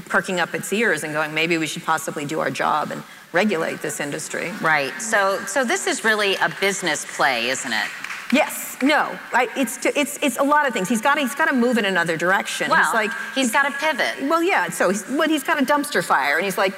perking 0.07 0.41
up 0.41 0.55
its 0.55 0.73
ears 0.73 1.05
and 1.05 1.13
going, 1.13 1.33
maybe 1.33 1.57
we 1.59 1.67
should 1.69 1.85
possibly 1.85 2.25
do 2.25 2.41
our 2.41 2.51
job 2.51 2.91
and 2.91 3.03
regulate 3.33 3.81
this 3.83 4.01
industry. 4.01 4.51
Right. 4.61 4.93
So, 5.01 5.39
so 5.47 5.65
this 5.65 5.87
is 5.87 6.05
really 6.05 6.35
a 6.37 6.53
business 6.61 7.05
play, 7.17 7.49
isn't 7.51 7.73
it? 7.73 7.89
Yes, 8.33 8.77
no, 8.83 9.17
I, 9.33 9.49
it's, 9.57 9.85
it's, 9.87 10.19
it's 10.21 10.37
a 10.39 10.43
lot 10.43 10.67
of 10.67 10.73
things. 10.73 10.89
He's 10.89 11.01
got, 11.01 11.17
he's 11.19 11.35
got 11.35 11.47
to 11.47 11.55
move 11.55 11.79
in 11.79 11.85
another 11.85 12.17
direction. 12.17 12.71
Well, 12.71 12.83
he's 12.85 12.93
like, 12.95 13.11
he's 13.35 13.53
got 13.53 13.63
to 13.65 13.71
pivot. 13.79 14.29
Well, 14.29 14.43
yeah. 14.43 14.69
So 14.69 14.91
he's, 14.91 15.09
well, 15.11 15.29
he's 15.29 15.45
got 15.45 15.63
a 15.63 15.65
dumpster 15.65 16.05
fire, 16.05 16.37
and 16.37 16.45
he's 16.45 16.59
like, 16.59 16.75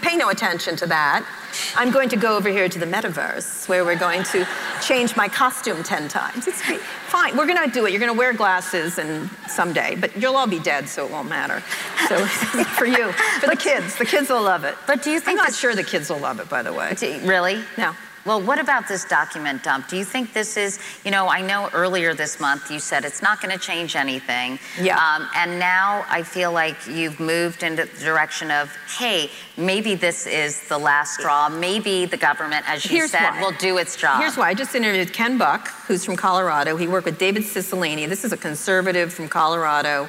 pay 0.00 0.16
no 0.16 0.28
attention 0.30 0.76
to 0.76 0.86
that. 0.86 1.26
I'm 1.74 1.90
going 1.90 2.08
to 2.10 2.16
go 2.16 2.36
over 2.36 2.48
here 2.48 2.68
to 2.68 2.78
the 2.78 2.86
metaverse, 2.86 3.68
where 3.68 3.84
we're 3.84 3.98
going 3.98 4.22
to 4.24 4.46
change 4.80 5.16
my 5.16 5.26
costume 5.28 5.82
ten 5.82 6.06
times. 6.08 6.46
It's 6.46 6.62
fine. 7.06 7.36
We're 7.36 7.46
going 7.46 7.64
to 7.66 7.72
do 7.72 7.86
it. 7.86 7.90
You're 7.90 8.00
going 8.00 8.12
to 8.12 8.18
wear 8.18 8.32
glasses, 8.32 8.98
and 8.98 9.28
someday, 9.48 9.96
but 9.96 10.16
you'll 10.16 10.36
all 10.36 10.46
be 10.46 10.60
dead, 10.60 10.88
so 10.88 11.04
it 11.04 11.10
won't 11.10 11.28
matter. 11.28 11.62
So 12.08 12.24
for 12.26 12.86
you, 12.86 13.10
for 13.40 13.48
the 13.48 13.56
kids, 13.56 13.96
the 13.96 14.04
kids 14.04 14.28
will 14.28 14.42
love 14.42 14.64
it. 14.64 14.76
But 14.86 15.02
do 15.02 15.10
you 15.10 15.18
think 15.18 15.40
I'm 15.40 15.46
not 15.46 15.54
sure 15.54 15.74
the 15.74 15.82
kids 15.82 16.10
will 16.10 16.18
love 16.18 16.38
it, 16.40 16.48
by 16.48 16.62
the 16.62 16.72
way. 16.72 16.94
Do- 16.96 17.18
Really? 17.24 17.62
No. 17.76 17.92
Well, 18.26 18.42
what 18.42 18.58
about 18.58 18.88
this 18.88 19.04
document 19.04 19.62
dump? 19.62 19.86
Do 19.86 19.96
you 19.96 20.04
think 20.04 20.32
this 20.32 20.56
is, 20.56 20.80
you 21.04 21.12
know, 21.12 21.28
I 21.28 21.40
know 21.40 21.70
earlier 21.72 22.12
this 22.12 22.40
month 22.40 22.72
you 22.72 22.80
said 22.80 23.04
it's 23.04 23.22
not 23.22 23.40
going 23.40 23.56
to 23.56 23.58
change 23.58 23.94
anything. 23.94 24.58
Yeah. 24.80 24.98
Um, 24.98 25.28
and 25.36 25.60
now 25.60 26.04
I 26.08 26.24
feel 26.24 26.50
like 26.50 26.76
you've 26.88 27.20
moved 27.20 27.62
into 27.62 27.84
the 27.84 28.00
direction 28.00 28.50
of, 28.50 28.74
hey, 28.98 29.30
maybe 29.56 29.94
this 29.94 30.26
is 30.26 30.66
the 30.68 30.76
last 30.76 31.14
straw. 31.14 31.48
Maybe 31.48 32.04
the 32.04 32.16
government, 32.16 32.68
as 32.68 32.84
you 32.84 32.96
Here's 32.96 33.12
said, 33.12 33.30
why. 33.30 33.40
will 33.40 33.52
do 33.52 33.78
its 33.78 33.94
job. 33.94 34.20
Here's 34.20 34.36
why. 34.36 34.48
I 34.48 34.54
just 34.54 34.74
interviewed 34.74 35.12
Ken 35.12 35.38
Buck, 35.38 35.68
who's 35.86 36.04
from 36.04 36.16
Colorado. 36.16 36.76
He 36.76 36.88
worked 36.88 37.06
with 37.06 37.20
David 37.20 37.44
Cicilline. 37.44 38.08
This 38.08 38.24
is 38.24 38.32
a 38.32 38.36
conservative 38.36 39.12
from 39.12 39.28
Colorado 39.28 40.08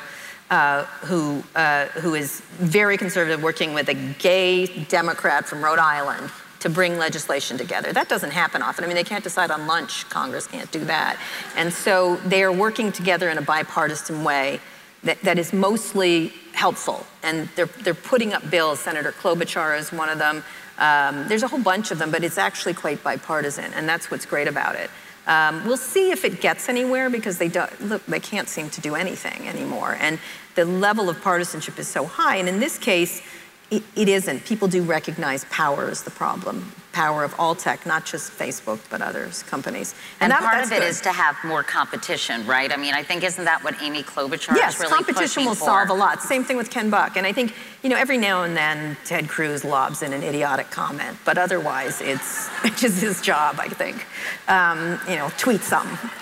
uh, 0.50 0.86
who, 1.06 1.44
uh, 1.56 1.86
who 1.88 2.16
is 2.16 2.42
very 2.58 2.98
conservative, 2.98 3.44
working 3.44 3.76
with 3.76 3.90
a 3.90 3.94
gay 3.94 4.66
Democrat 4.86 5.46
from 5.46 5.64
Rhode 5.64 5.78
Island 5.78 6.32
to 6.60 6.70
bring 6.70 6.98
legislation 6.98 7.58
together. 7.58 7.94
That 7.94 8.10
doesn't 8.10 8.32
happen 8.32 8.62
often. 8.62 8.84
I 8.84 8.88
mean, 8.88 8.96
they 8.96 9.04
can't 9.04 9.24
decide 9.24 9.52
on 9.52 9.68
lunch. 9.68 10.10
Congress 10.10 10.48
can't 10.48 10.72
do 10.72 10.84
that. 10.86 11.18
And 11.56 11.72
so 11.72 12.16
they 12.18 12.44
are 12.44 12.52
working 12.52 12.92
together 12.92 13.30
in 13.30 13.38
a 13.38 13.42
bipartisan 13.42 14.24
way 14.24 14.60
that, 15.04 15.22
that 15.22 15.38
is 15.38 15.54
mostly 15.54 16.34
helpful. 16.54 17.06
And 17.24 17.48
they're, 17.56 17.68
they're 17.84 17.94
putting 17.94 18.34
up 18.34 18.50
bills. 18.50 18.80
Senator 18.80 19.12
Klobuchar 19.12 19.78
is 19.78 19.92
one 19.92 20.10
of 20.10 20.18
them. 20.18 20.44
Um, 20.78 21.28
there's 21.28 21.44
a 21.44 21.48
whole 21.48 21.62
bunch 21.62 21.92
of 21.92 22.00
them, 22.00 22.12
but 22.12 22.24
it's 22.24 22.38
actually 22.38 22.74
quite 22.74 23.04
bipartisan, 23.04 23.74
and 23.74 23.90
that's 23.90 24.12
what's 24.12 24.26
great 24.26 24.48
about 24.48 24.76
it. 24.76 24.90
Um, 25.26 25.66
we'll 25.66 25.76
see 25.76 26.12
if 26.12 26.24
it 26.24 26.40
gets 26.40 26.70
anywhere 26.70 27.10
because 27.10 27.38
they 27.38 27.50
don't, 27.50 27.82
look, 27.82 28.06
they 28.06 28.20
can't 28.20 28.48
seem 28.48 28.70
to 28.70 28.82
do 28.82 28.96
anything 28.96 29.48
anymore. 29.48 29.98
And 30.00 30.20
the 30.56 30.66
level 30.66 31.10
of 31.10 31.22
partisanship 31.22 31.78
is 31.80 31.88
so 31.88 32.06
high. 32.06 32.38
And 32.38 32.48
in 32.48 32.60
this 32.60 32.78
case, 32.78 33.22
it, 33.70 33.84
it 33.96 34.08
isn't. 34.10 34.46
People 34.46 34.68
do 34.68 34.82
recognize 34.84 35.46
power 35.46 35.90
is 35.90 36.04
the 36.04 36.12
problem. 36.12 36.72
Power 36.94 37.24
of 37.24 37.36
all 37.38 37.54
tech, 37.54 37.86
not 37.86 38.06
just 38.06 38.32
Facebook, 38.32 38.80
but 38.90 39.02
others, 39.04 39.44
companies. 39.44 39.94
And, 40.20 40.32
And, 40.34 40.44
that- 40.44 40.50
part 40.52 40.64
of 40.66 40.72
it 40.72 40.80
good. 40.80 40.88
is 40.88 41.00
to 41.02 41.12
have 41.12 41.36
more 41.44 41.62
competition, 41.64 42.46
right? 42.48 42.72
I 42.74 42.78
mean, 42.78 42.94
I 42.96 43.04
think 43.04 43.24
isn't 43.24 43.46
that 43.46 43.64
what 43.64 43.76
Amy 43.84 44.02
Klobuchar 44.04 44.56
Yes, 44.56 44.76
is 44.76 44.80
really 44.80 44.94
competition 44.94 45.46
will 45.46 45.54
for? 45.54 45.66
solve 45.66 45.90
a 45.90 45.94
lot. 45.94 46.24
Same 46.24 46.44
thing 46.44 46.58
with 46.58 46.72
Ken 46.72 46.90
Buck. 46.90 47.18
And 47.18 47.28
I 47.28 47.34
think, 47.34 47.54
you 47.84 47.90
know, 47.90 47.98
every 47.98 48.18
now 48.18 48.44
and 48.44 48.58
then 48.58 48.98
Ted 49.06 49.28
Cruz 49.30 49.64
lobs 49.64 50.02
in 50.02 50.12
an 50.14 50.24
idiotic 50.24 50.72
comment, 50.72 51.18
but 51.26 51.38
otherwise 51.38 52.02
it's 52.02 52.50
it's 52.64 52.82
just 52.82 53.00
his 53.02 53.22
job, 53.22 53.58
I 53.60 53.68
think. 53.68 54.06
Um, 54.48 55.00
you 55.08 55.18
know, 55.18 55.30
tweet 55.38 55.62
something. 55.62 55.98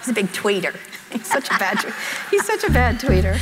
He's 0.00 0.08
a 0.08 0.12
big 0.12 0.26
tweeter. 0.32 0.76
He's 1.12 1.26
such 1.26 1.48
a 1.50 1.58
bad, 1.58 1.78
he's 2.30 2.44
such 2.46 2.62
a 2.64 2.70
bad 2.70 3.00
tweeter. 3.00 3.38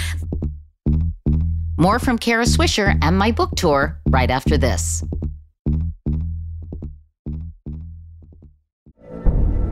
More 1.81 2.01
from 2.01 2.19
Kara 2.19 2.45
Swisher 2.45 2.99
and 3.03 3.17
my 3.17 3.31
book 3.31 3.51
tour 3.55 4.01
right 4.09 4.29
after 4.33 4.59
this. 4.59 5.05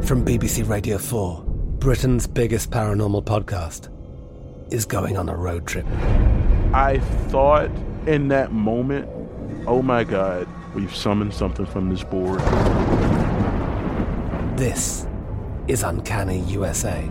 From 0.05 0.25
BBC 0.25 0.69
Radio 0.69 0.99
4, 0.99 1.43
Britain's 1.81 2.29
biggest 2.29 2.71
paranormal 2.71 3.25
podcast 3.25 3.91
is 4.73 4.85
going 4.85 5.17
on 5.17 5.29
a 5.29 5.35
road 5.35 5.67
trip. 5.67 5.85
I 6.73 7.01
thought 7.27 7.73
in 8.07 8.29
that 8.29 8.53
moment, 8.53 9.09
oh 9.67 9.83
my 9.83 10.05
God, 10.05 10.47
we've 10.77 10.95
summoned 10.95 11.35
something 11.35 11.67
from 11.67 11.89
this 11.89 12.05
board. 12.05 12.39
This 14.57 15.09
is 15.67 15.83
Uncanny 15.83 16.39
USA. 16.43 17.11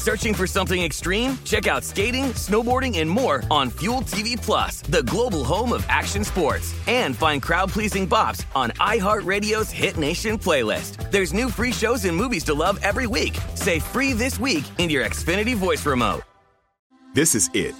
Searching 0.00 0.32
for 0.32 0.46
something 0.46 0.82
extreme? 0.82 1.36
Check 1.44 1.66
out 1.66 1.84
skating, 1.84 2.32
snowboarding, 2.32 3.00
and 3.00 3.10
more 3.10 3.42
on 3.50 3.68
Fuel 3.80 4.00
TV 4.00 4.34
Plus, 4.34 4.80
the 4.80 5.02
global 5.02 5.44
home 5.44 5.74
of 5.74 5.84
action 5.90 6.24
sports. 6.24 6.74
And 6.86 7.14
find 7.14 7.42
crowd-pleasing 7.42 8.08
bops 8.08 8.46
on 8.54 8.70
iHeartRadio's 8.80 9.70
Hit 9.70 9.98
Nation 9.98 10.38
playlist. 10.38 11.10
There's 11.10 11.34
new 11.34 11.50
free 11.50 11.70
shows 11.70 12.06
and 12.06 12.16
movies 12.16 12.44
to 12.44 12.54
love 12.54 12.78
every 12.82 13.06
week. 13.06 13.36
Say 13.56 13.78
free 13.78 14.14
this 14.14 14.40
week 14.40 14.64
in 14.78 14.88
your 14.88 15.04
Xfinity 15.04 15.54
voice 15.54 15.84
remote. 15.84 16.22
This 17.12 17.34
is 17.34 17.50
it. 17.52 17.74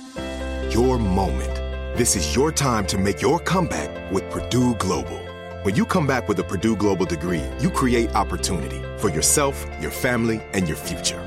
Your 0.75 0.99
moment. 0.99 1.55
This 1.97 2.17
is 2.17 2.37
your 2.37 2.53
time 2.53 2.87
to 2.89 2.99
make 2.99 3.23
your 3.23 3.39
comeback 3.39 4.13
with 4.13 4.29
Purdue 4.29 4.75
Global. 4.75 5.21
When 5.63 5.75
you 5.75 5.87
come 5.87 6.07
back 6.07 6.29
with 6.29 6.39
a 6.39 6.45
Purdue 6.45 6.77
Global 6.77 7.07
degree, 7.07 7.45
you 7.61 7.71
create 7.71 8.15
opportunity 8.15 8.83
for 8.99 9.09
yourself, 9.09 9.65
your 9.81 9.91
family, 9.91 10.43
and 10.53 10.69
your 10.69 10.77
future. 10.77 11.27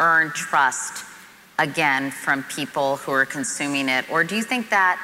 earn 0.00 0.30
trust 0.32 1.04
again 1.58 2.10
from 2.10 2.42
people 2.44 2.96
who 2.96 3.12
are 3.12 3.26
consuming 3.26 3.88
it? 3.88 4.10
Or 4.10 4.24
do 4.24 4.34
you 4.34 4.42
think 4.42 4.70
that 4.70 4.98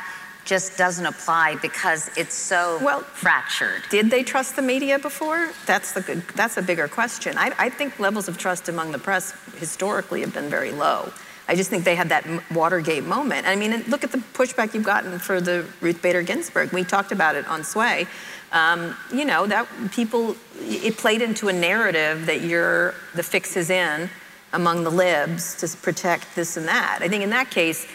just 0.44 0.78
doesn't 0.78 1.04
apply 1.04 1.56
because 1.56 2.08
it's 2.16 2.34
so 2.34 2.78
Well, 2.82 3.00
fractured? 3.00 3.82
Did 3.90 4.10
they 4.10 4.22
trust 4.22 4.56
the 4.56 4.62
media 4.62 4.98
before? 4.98 5.50
That's 5.66 5.92
the 5.92 6.00
good. 6.00 6.22
That's 6.34 6.56
a 6.56 6.62
bigger 6.62 6.88
question. 6.88 7.36
I, 7.36 7.52
I 7.58 7.68
think 7.68 7.98
levels 7.98 8.28
of 8.28 8.38
trust 8.38 8.68
among 8.68 8.92
the 8.92 8.98
press 8.98 9.34
historically 9.58 10.20
have 10.20 10.32
been 10.32 10.48
very 10.48 10.72
low. 10.72 11.12
I 11.48 11.54
just 11.54 11.70
think 11.70 11.84
they 11.84 11.94
had 11.94 12.08
that 12.08 12.24
Watergate 12.52 13.04
moment. 13.04 13.46
I 13.46 13.54
mean, 13.54 13.84
look 13.88 14.02
at 14.02 14.10
the 14.10 14.18
pushback 14.18 14.74
you've 14.74 14.84
gotten 14.84 15.18
for 15.18 15.40
the 15.40 15.64
Ruth 15.80 16.02
Bader 16.02 16.22
Ginsburg. 16.22 16.72
We 16.72 16.82
talked 16.82 17.12
about 17.12 17.36
it 17.36 17.46
on 17.46 17.62
Sway. 17.62 18.06
Um, 18.50 18.96
you 19.12 19.24
know 19.24 19.46
that 19.46 19.68
people, 19.92 20.36
it 20.60 20.96
played 20.96 21.22
into 21.22 21.48
a 21.48 21.52
narrative 21.52 22.26
that 22.26 22.40
you're 22.40 22.94
the 23.14 23.22
fix 23.22 23.56
is 23.56 23.70
in 23.70 24.08
among 24.56 24.82
the 24.84 24.90
libs 24.90 25.54
to 25.56 25.76
protect 25.78 26.34
this 26.34 26.56
and 26.56 26.66
that. 26.66 26.98
I 27.02 27.08
think 27.08 27.22
in 27.22 27.30
that 27.30 27.50
case, 27.50 27.86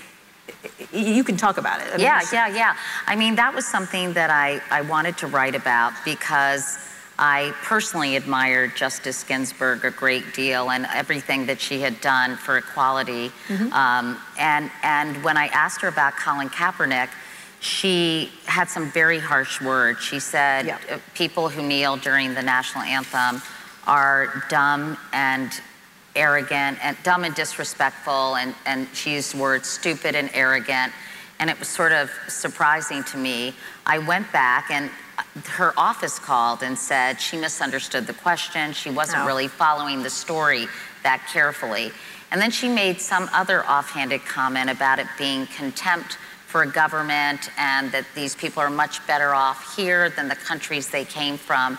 you 0.93 1.23
can 1.23 1.35
talk 1.35 1.57
about 1.57 1.81
it. 1.81 1.87
I 1.87 1.91
mean, 1.97 2.01
Yeah, 2.01 2.21
yeah, 2.31 2.47
yeah. 2.47 2.75
I 3.07 3.15
mean, 3.15 3.35
that 3.35 3.53
was 3.53 3.65
something 3.65 4.13
that 4.13 4.29
I, 4.29 4.61
I 4.69 4.81
wanted 4.81 5.17
to 5.17 5.27
write 5.27 5.55
about 5.55 5.91
because 6.05 6.77
I 7.17 7.53
personally 7.63 8.15
admired 8.15 8.75
Justice 8.75 9.23
Ginsburg 9.23 9.85
a 9.85 9.91
great 9.91 10.33
deal 10.33 10.69
and 10.71 10.85
everything 10.93 11.45
that 11.47 11.59
she 11.59 11.79
had 11.81 11.99
done 12.01 12.35
for 12.35 12.57
equality. 12.57 13.31
Mm-hmm. 13.47 13.73
Um, 13.73 14.19
and, 14.39 14.71
and 14.83 15.23
when 15.23 15.37
I 15.37 15.47
asked 15.47 15.81
her 15.81 15.87
about 15.87 16.13
Colin 16.15 16.49
Kaepernick, 16.49 17.09
she 17.59 18.31
had 18.45 18.69
some 18.69 18.91
very 18.91 19.19
harsh 19.19 19.61
words. 19.61 19.99
She 20.01 20.19
said, 20.19 20.65
Yeah. 20.65 20.99
people 21.15 21.49
who 21.49 21.61
kneel 21.61 21.97
during 21.97 22.33
the 22.33 22.41
national 22.41 22.83
anthem 22.83 23.41
are 23.87 24.43
dumb 24.49 24.97
and 25.13 25.51
arrogant 26.15 26.77
and 26.83 26.97
dumb 27.03 27.23
and 27.23 27.33
disrespectful 27.35 28.35
and, 28.35 28.53
and 28.65 28.87
she 28.93 29.13
used 29.13 29.33
words 29.35 29.67
stupid 29.69 30.15
and 30.15 30.29
arrogant 30.33 30.91
and 31.39 31.49
it 31.49 31.57
was 31.57 31.67
sort 31.67 31.91
of 31.91 32.09
surprising 32.27 33.03
to 33.05 33.17
me. 33.17 33.53
I 33.85 33.97
went 33.97 34.31
back 34.31 34.69
and 34.69 34.91
uh, 35.17 35.23
her 35.51 35.73
office 35.77 36.19
called 36.19 36.61
and 36.63 36.77
said 36.77 37.19
she 37.19 37.35
misunderstood 37.37 38.05
the 38.05 38.13
question. 38.13 38.73
She 38.73 38.89
wasn't 38.91 39.23
Oh. 39.23 39.25
really 39.25 39.47
following 39.47 40.03
the 40.03 40.09
story 40.09 40.67
that 41.03 41.25
carefully. 41.31 41.91
And 42.31 42.39
then 42.41 42.51
she 42.51 42.69
made 42.69 43.01
some 43.01 43.29
other 43.33 43.65
offhanded 43.65 44.23
comment 44.25 44.69
about 44.69 44.99
it 44.99 45.07
being 45.17 45.47
contempt 45.47 46.17
for 46.45 46.61
a 46.63 46.67
government 46.67 47.49
and 47.57 47.91
that 47.91 48.05
these 48.13 48.35
people 48.35 48.61
are 48.61 48.69
much 48.69 49.05
better 49.07 49.33
off 49.33 49.75
here 49.75 50.09
than 50.09 50.27
the 50.27 50.35
countries 50.35 50.89
they 50.89 51.05
came 51.05 51.37
from 51.37 51.77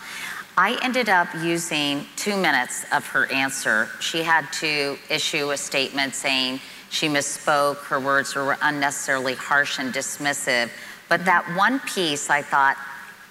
I 0.56 0.78
ended 0.82 1.08
up 1.08 1.28
using 1.42 2.04
two 2.16 2.36
minutes 2.36 2.84
of 2.92 3.06
her 3.06 3.26
answer. 3.32 3.88
She 4.00 4.22
had 4.22 4.50
to 4.54 4.98
issue 5.08 5.50
a 5.50 5.56
statement 5.56 6.14
saying 6.14 6.60
she 6.90 7.08
misspoke, 7.08 7.78
her 7.84 7.98
words 7.98 8.34
were 8.34 8.58
unnecessarily 8.60 9.34
harsh 9.34 9.78
and 9.78 9.94
dismissive. 9.94 10.70
But 11.08 11.20
mm-hmm. 11.20 11.26
that 11.26 11.56
one 11.56 11.80
piece, 11.80 12.28
I 12.28 12.42
thought, 12.42 12.76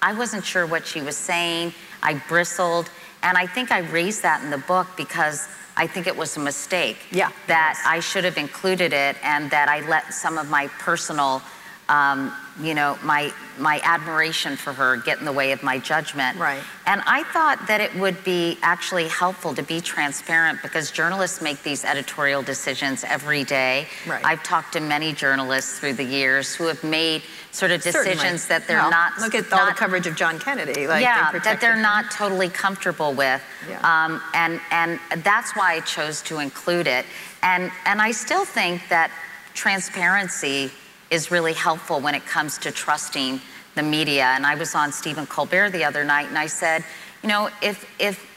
I 0.02 0.12
wasn't 0.14 0.44
sure 0.44 0.66
what 0.66 0.84
she 0.84 1.00
was 1.00 1.16
saying. 1.16 1.72
I 2.02 2.14
bristled. 2.28 2.90
And 3.22 3.38
I 3.38 3.46
think 3.46 3.70
I 3.70 3.78
raised 3.78 4.22
that 4.22 4.42
in 4.42 4.50
the 4.50 4.58
book 4.58 4.88
because 4.96 5.46
I 5.76 5.86
think 5.86 6.08
it 6.08 6.16
was 6.16 6.36
a 6.36 6.40
mistake. 6.40 6.98
Yeah, 7.12 7.30
That. 7.46 7.80
I 7.86 8.00
should 8.00 8.24
have 8.24 8.36
included 8.36 8.92
it 8.92 9.16
and 9.22 9.48
that 9.50 9.68
I 9.68 9.86
let 9.88 10.12
some 10.12 10.38
of 10.38 10.50
my 10.50 10.66
personal, 10.80 11.40
um, 11.88 12.32
you 12.60 12.74
know, 12.74 12.98
my, 13.02 13.32
my 13.58 13.80
admiration 13.82 14.56
for 14.56 14.72
her 14.72 14.96
get 14.98 15.18
in 15.18 15.24
the 15.24 15.32
way 15.32 15.52
of 15.52 15.62
my 15.62 15.78
judgment. 15.78 16.38
Right. 16.38 16.62
And 16.86 17.02
I 17.06 17.22
thought 17.24 17.66
that 17.66 17.80
it 17.80 17.94
would 17.96 18.22
be 18.24 18.58
actually 18.62 19.08
helpful 19.08 19.54
to 19.54 19.62
be 19.62 19.80
transparent 19.80 20.60
because 20.62 20.90
journalists 20.90 21.40
make 21.40 21.62
these 21.62 21.84
editorial 21.84 22.42
decisions 22.42 23.04
every 23.04 23.44
day. 23.44 23.86
Right. 24.06 24.24
I've 24.24 24.42
talked 24.42 24.74
to 24.74 24.80
many 24.80 25.12
journalists 25.12 25.78
through 25.78 25.94
the 25.94 26.04
years 26.04 26.54
who 26.54 26.66
have 26.66 26.82
made 26.84 27.22
sort 27.50 27.70
of 27.70 27.82
Certainly. 27.82 28.14
decisions 28.14 28.48
that 28.48 28.66
they're 28.66 28.78
Well, 28.78 28.90
not. 28.90 29.18
Look 29.18 29.34
at 29.34 29.52
all 29.52 29.66
the 29.66 29.72
coverage 29.72 30.06
of 30.06 30.16
John 30.16 30.38
Kennedy. 30.38 30.86
Like, 30.86 31.02
yeah, 31.02 31.30
they 31.32 31.38
that 31.38 31.60
they're 31.60 31.72
protected 31.72 31.82
not 31.82 32.10
totally 32.10 32.48
comfortable 32.48 33.12
with. 33.12 33.42
Yeah. 33.68 33.80
Um, 33.82 34.22
and, 34.34 34.60
and 34.70 35.00
that's 35.22 35.54
why 35.56 35.74
I 35.74 35.80
chose 35.80 36.22
to 36.22 36.38
include 36.38 36.86
it. 36.86 37.06
And, 37.42 37.70
and 37.86 38.00
I 38.00 38.12
still 38.12 38.44
think 38.44 38.88
that 38.88 39.10
transparency 39.54 40.70
is 41.12 41.30
really 41.30 41.52
helpful 41.52 42.00
when 42.00 42.14
it 42.14 42.24
comes 42.24 42.56
to 42.58 42.72
trusting 42.72 43.40
the 43.74 43.82
media. 43.82 44.24
And 44.24 44.46
I 44.46 44.54
was 44.54 44.74
on 44.74 44.90
Stephen 44.92 45.26
Colbert 45.26 45.70
the 45.70 45.84
other 45.84 46.04
night 46.04 46.28
and 46.28 46.38
I 46.38 46.46
said, 46.46 46.84
you 47.22 47.28
know, 47.28 47.50
if, 47.62 47.86
if 48.00 48.28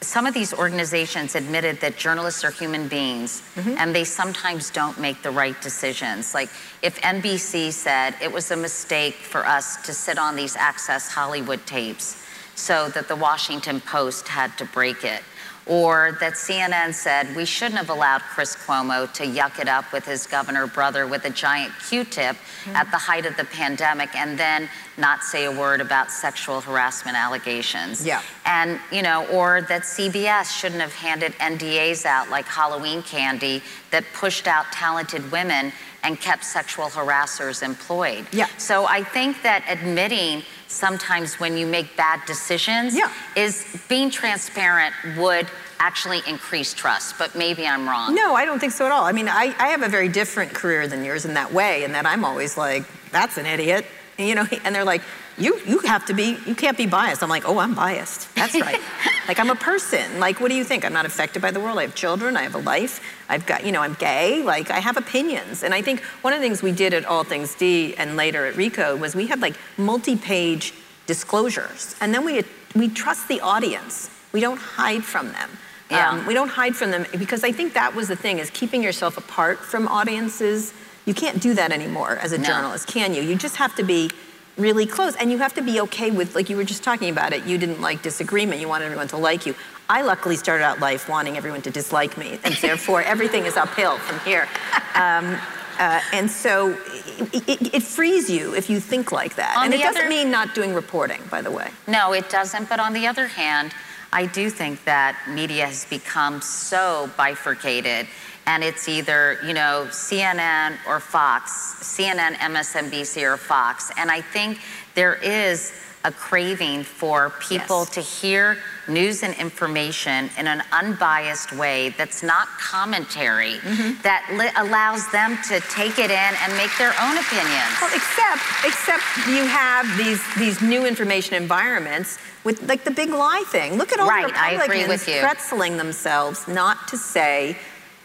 some 0.00 0.26
of 0.26 0.32
these 0.32 0.52
organizations 0.54 1.34
admitted 1.34 1.80
that 1.80 1.96
journalists 1.96 2.42
are 2.42 2.50
human 2.50 2.88
beings 2.88 3.42
mm-hmm. 3.54 3.76
and 3.78 3.94
they 3.94 4.04
sometimes 4.04 4.70
don't 4.70 4.98
make 4.98 5.22
the 5.22 5.30
right 5.30 5.60
decisions. 5.60 6.34
Like 6.34 6.48
if 6.82 6.98
NBC 7.02 7.72
said 7.72 8.14
it 8.22 8.32
was 8.32 8.50
a 8.50 8.56
mistake 8.56 9.14
for 9.14 9.46
us 9.46 9.84
to 9.86 9.92
sit 9.92 10.18
on 10.18 10.34
these 10.34 10.56
Access 10.56 11.08
Hollywood 11.08 11.64
tapes 11.66 12.22
so 12.54 12.88
that 12.90 13.08
the 13.08 13.16
Washington 13.16 13.80
Post 13.80 14.28
had 14.28 14.56
to 14.58 14.64
break 14.64 15.04
it. 15.04 15.22
Or 15.66 16.18
that 16.20 16.34
CNN 16.34 16.92
said 16.92 17.34
we 17.34 17.46
shouldn't 17.46 17.78
have 17.78 17.88
allowed 17.88 18.20
Chris 18.20 18.54
Cuomo 18.54 19.10
to 19.14 19.24
yuck 19.24 19.58
it 19.58 19.68
up 19.68 19.92
with 19.92 20.04
his 20.04 20.26
governor 20.26 20.66
brother 20.66 21.06
with 21.06 21.24
a 21.24 21.30
giant 21.30 21.72
Q 21.88 22.04
tip 22.04 22.36
mm-hmm. 22.36 22.76
at 22.76 22.90
the 22.90 22.98
height 22.98 23.24
of 23.24 23.36
the 23.36 23.44
pandemic. 23.46 24.14
And 24.14 24.38
then 24.38 24.68
not 24.96 25.22
say 25.22 25.44
a 25.44 25.50
word 25.52 25.80
about 25.80 26.10
sexual 26.10 26.60
harassment 26.60 27.16
allegations. 27.16 28.04
Yeah. 28.06 28.22
And, 28.46 28.78
you 28.92 29.02
know, 29.02 29.26
or 29.28 29.62
that 29.62 29.82
CBS 29.82 30.56
shouldn't 30.58 30.80
have 30.80 30.94
handed 30.94 31.32
NDAs 31.34 32.04
out 32.06 32.30
like 32.30 32.46
Halloween 32.46 33.02
candy 33.02 33.62
that 33.90 34.04
pushed 34.14 34.46
out 34.46 34.66
talented 34.72 35.30
women 35.32 35.72
and 36.02 36.20
kept 36.20 36.44
sexual 36.44 36.86
harassers 36.86 37.62
employed. 37.62 38.26
Yeah. 38.32 38.46
So 38.58 38.84
I 38.86 39.02
think 39.02 39.42
that 39.42 39.64
admitting 39.68 40.42
sometimes 40.68 41.40
when 41.40 41.56
you 41.56 41.66
make 41.66 41.96
bad 41.96 42.20
decisions 42.26 42.94
Yeah. 42.96 43.10
is 43.36 43.64
being 43.88 44.10
transparent 44.10 44.94
would 45.16 45.46
actually 45.80 46.20
increase 46.26 46.72
trust, 46.72 47.16
but 47.18 47.34
maybe 47.34 47.66
I'm 47.66 47.88
wrong. 47.88 48.14
No, 48.14 48.34
I 48.34 48.44
don't 48.44 48.58
think 48.58 48.72
so 48.72 48.86
at 48.86 48.92
all. 48.92 49.04
I 49.04 49.12
mean, 49.12 49.28
I, 49.28 49.54
I 49.58 49.68
have 49.68 49.82
a 49.82 49.88
very 49.88 50.08
different 50.08 50.52
career 50.54 50.86
than 50.86 51.04
yours 51.04 51.24
in 51.24 51.34
that 51.34 51.52
way, 51.52 51.84
in 51.84 51.92
that 51.92 52.06
I'm 52.06 52.24
always 52.24 52.56
like, 52.56 52.84
that's 53.10 53.36
an 53.38 53.46
idiot. 53.46 53.84
And, 54.18 54.28
you 54.28 54.34
know, 54.34 54.46
and 54.64 54.74
they're 54.74 54.84
like, 54.84 55.02
you 55.36 55.60
you 55.66 55.80
have 55.80 56.04
to 56.06 56.14
be, 56.14 56.38
you 56.46 56.54
can't 56.54 56.76
be 56.76 56.86
biased. 56.86 57.22
I'm 57.22 57.28
like, 57.28 57.48
oh, 57.48 57.58
I'm 57.58 57.74
biased. 57.74 58.32
That's 58.34 58.54
right. 58.54 58.80
like 59.28 59.40
I'm 59.40 59.50
a 59.50 59.56
person. 59.56 60.20
Like, 60.20 60.40
what 60.40 60.48
do 60.48 60.54
you 60.54 60.64
think? 60.64 60.84
I'm 60.84 60.92
not 60.92 61.06
affected 61.06 61.42
by 61.42 61.50
the 61.50 61.60
world. 61.60 61.78
I 61.78 61.82
have 61.82 61.94
children. 61.94 62.36
I 62.36 62.42
have 62.42 62.54
a 62.54 62.58
life. 62.58 63.00
I've 63.28 63.44
got, 63.44 63.64
you 63.64 63.72
know, 63.72 63.80
I'm 63.80 63.94
gay. 63.94 64.42
Like, 64.42 64.70
I 64.70 64.78
have 64.78 64.96
opinions. 64.96 65.64
And 65.64 65.74
I 65.74 65.82
think 65.82 66.02
one 66.22 66.32
of 66.32 66.38
the 66.38 66.44
things 66.44 66.62
we 66.62 66.72
did 66.72 66.94
at 66.94 67.04
All 67.04 67.24
Things 67.24 67.54
D 67.54 67.94
and 67.96 68.16
later 68.16 68.46
at 68.46 68.54
Recode 68.54 69.00
was 69.00 69.16
we 69.16 69.26
had 69.26 69.40
like 69.40 69.56
multi-page 69.76 70.72
disclosures, 71.06 71.96
and 72.00 72.14
then 72.14 72.24
we 72.24 72.42
we 72.74 72.88
trust 72.88 73.28
the 73.28 73.40
audience. 73.40 74.10
We 74.32 74.40
don't 74.40 74.58
hide 74.58 75.04
from 75.04 75.32
them. 75.32 75.50
Yeah. 75.90 76.10
Um, 76.10 76.26
we 76.26 76.34
don't 76.34 76.48
hide 76.48 76.74
from 76.74 76.90
them 76.90 77.06
because 77.18 77.44
I 77.44 77.52
think 77.52 77.74
that 77.74 77.94
was 77.94 78.08
the 78.08 78.16
thing 78.16 78.38
is 78.38 78.50
keeping 78.50 78.82
yourself 78.82 79.16
apart 79.18 79.58
from 79.58 79.86
audiences. 79.86 80.72
You 81.04 81.14
can't 81.14 81.40
do 81.40 81.54
that 81.54 81.72
anymore 81.72 82.18
as 82.20 82.32
a 82.32 82.38
No. 82.38 82.44
journalist, 82.44 82.86
can 82.86 83.14
you? 83.14 83.22
You 83.22 83.36
just 83.36 83.56
have 83.56 83.74
to 83.76 83.82
be 83.82 84.10
really 84.56 84.86
close 84.86 85.16
and 85.16 85.32
you 85.32 85.38
have 85.38 85.52
to 85.54 85.62
be 85.62 85.80
okay 85.80 86.10
with 86.12 86.34
like 86.36 86.48
you 86.48 86.56
were 86.56 86.64
just 86.64 86.82
talking 86.84 87.10
about 87.10 87.32
it. 87.32 87.44
You 87.44 87.58
didn't 87.58 87.80
like 87.80 88.02
disagreement. 88.02 88.60
You 88.60 88.68
wanted 88.68 88.84
everyone 88.86 89.08
to 89.08 89.16
like 89.16 89.46
you. 89.46 89.54
I 89.88 90.02
luckily 90.02 90.36
started 90.36 90.64
out 90.64 90.80
life 90.80 91.08
wanting 91.08 91.36
everyone 91.36 91.60
to 91.62 91.70
dislike 91.70 92.16
me, 92.16 92.38
and 92.44 92.54
therefore 92.54 93.02
everything 93.14 93.44
is 93.46 93.56
uphill 93.56 93.98
from 93.98 94.18
here. 94.20 94.48
Um, 94.94 95.36
uh, 95.78 96.00
and 96.12 96.30
so 96.30 96.78
it, 97.18 97.48
it, 97.48 97.74
it 97.74 97.82
frees 97.82 98.30
you 98.30 98.54
if 98.54 98.70
you 98.70 98.78
think 98.78 99.10
like 99.10 99.34
that. 99.34 99.56
On 99.58 99.64
and 99.64 99.74
it 99.74 99.78
doesn't 99.82 100.02
other- 100.02 100.08
mean 100.08 100.30
not 100.30 100.54
doing 100.54 100.72
reporting, 100.72 101.20
by 101.30 101.42
the 101.42 101.50
way. 101.50 101.68
No, 101.88 102.12
it 102.14 102.30
doesn't. 102.30 102.68
But 102.68 102.78
on 102.80 102.92
the 102.92 103.06
other 103.08 103.26
hand, 103.26 103.72
I 104.12 104.26
do 104.26 104.48
think 104.50 104.84
that 104.84 105.18
media 105.28 105.66
has 105.66 105.84
become 105.86 106.40
so 106.40 107.10
bifurcated. 107.16 108.06
And 108.46 108.62
it's 108.62 108.88
either, 108.88 109.38
you 109.44 109.54
know, 109.54 109.86
CNN 109.90 110.76
or 110.86 111.00
Fox, 111.00 111.50
CNN, 111.80 112.34
MSNBC, 112.34 113.22
or 113.22 113.36
Fox. 113.36 113.90
And 113.96 114.10
I 114.10 114.20
think 114.20 114.58
there 114.94 115.14
is 115.14 115.72
a 116.06 116.12
craving 116.12 116.84
for 116.84 117.30
people 117.40 117.80
Yes. 117.86 117.90
to 117.94 118.00
hear 118.02 118.58
news 118.86 119.22
and 119.22 119.32
information 119.36 120.28
in 120.36 120.46
an 120.46 120.62
unbiased 120.70 121.50
way 121.54 121.94
that's 121.96 122.22
not 122.22 122.46
commentary, 122.58 123.54
mm-hmm. 123.54 124.02
that 124.02 124.28
li- 124.34 124.50
allows 124.58 125.10
them 125.12 125.38
to 125.48 125.60
take 125.70 125.98
it 125.98 126.10
in 126.10 126.32
and 126.42 126.52
make 126.58 126.70
their 126.76 126.92
own 127.00 127.16
opinions. 127.16 127.72
Well, 127.80 127.94
except 127.96 128.42
except 128.66 129.02
you 129.28 129.46
have 129.46 129.86
these 129.96 130.20
these 130.36 130.60
new 130.60 130.84
information 130.84 131.34
environments 131.36 132.18
with 132.44 132.60
like 132.68 132.84
the 132.84 132.90
big 132.90 133.08
lie 133.08 133.44
thing. 133.46 133.76
Look 133.78 133.90
at 133.94 133.98
all 133.98 134.06
Right, 134.06 134.28
the 134.28 134.38
I 134.38 134.50
agree 134.50 134.82
Republicans 134.82 135.06
with 135.06 135.08
you. 135.08 135.22
pretzeling 135.22 135.78
themselves 135.78 136.46
not 136.46 136.86
to 136.88 136.98
say 136.98 137.56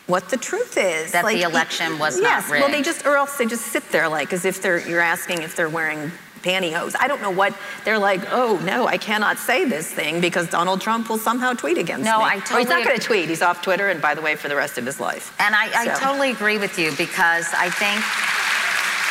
what 0.10 0.28
the 0.30 0.38
truth 0.38 0.78
is. 0.78 1.12
That 1.12 1.26
the 1.26 1.44
election 1.44 2.00
was 2.00 2.20
not 2.20 2.24
yes, 2.24 2.50
well, 2.50 2.70
they 2.70 2.82
just 2.82 3.06
or 3.06 3.16
else 3.16 3.38
they 3.38 3.46
just 3.46 3.68
sit 3.68 3.90
there 3.92 4.10
like 4.10 4.34
as 4.34 4.44
if 4.44 4.62
they're 4.62 4.86
you're 4.88 5.02
asking 5.02 5.44
if 5.44 5.56
they're 5.56 5.70
wearing 5.70 6.12
pantyhose. 6.42 6.96
I 7.00 7.08
don't 7.08 7.22
know 7.22 7.32
what 7.32 7.56
they're 7.86 8.00
like. 8.00 8.22
Oh 8.32 8.60
no, 8.64 8.88
I 8.88 8.98
cannot 8.98 9.38
say 9.38 9.66
this 9.66 9.92
thing 9.92 10.20
because 10.22 10.50
Donald 10.50 10.82
Trump 10.82 11.10
will 11.10 11.18
somehow 11.18 11.54
tweet 11.54 11.78
against 11.78 12.06
No, 12.06 12.18
me. 12.18 12.24
No, 12.24 12.30
I 12.30 12.36
Or 12.36 12.60
he's 12.60 12.70
not 12.70 12.84
going 12.84 12.98
to 12.98 13.06
tweet. 13.06 13.30
He's 13.30 13.42
off 13.42 13.62
Twitter, 13.62 13.90
and 13.90 14.02
by 14.02 14.16
the 14.16 14.22
way, 14.22 14.36
for 14.36 14.48
the 14.48 14.56
rest 14.56 14.78
of 14.78 14.86
his 14.86 15.00
life. 15.00 15.36
And 15.40 15.54
I, 15.56 15.70
I 15.76 16.00
totally 16.00 16.32
agree 16.32 16.58
with 16.58 16.80
you 16.80 16.92
because 16.98 17.48
I 17.54 17.70
think 17.70 18.02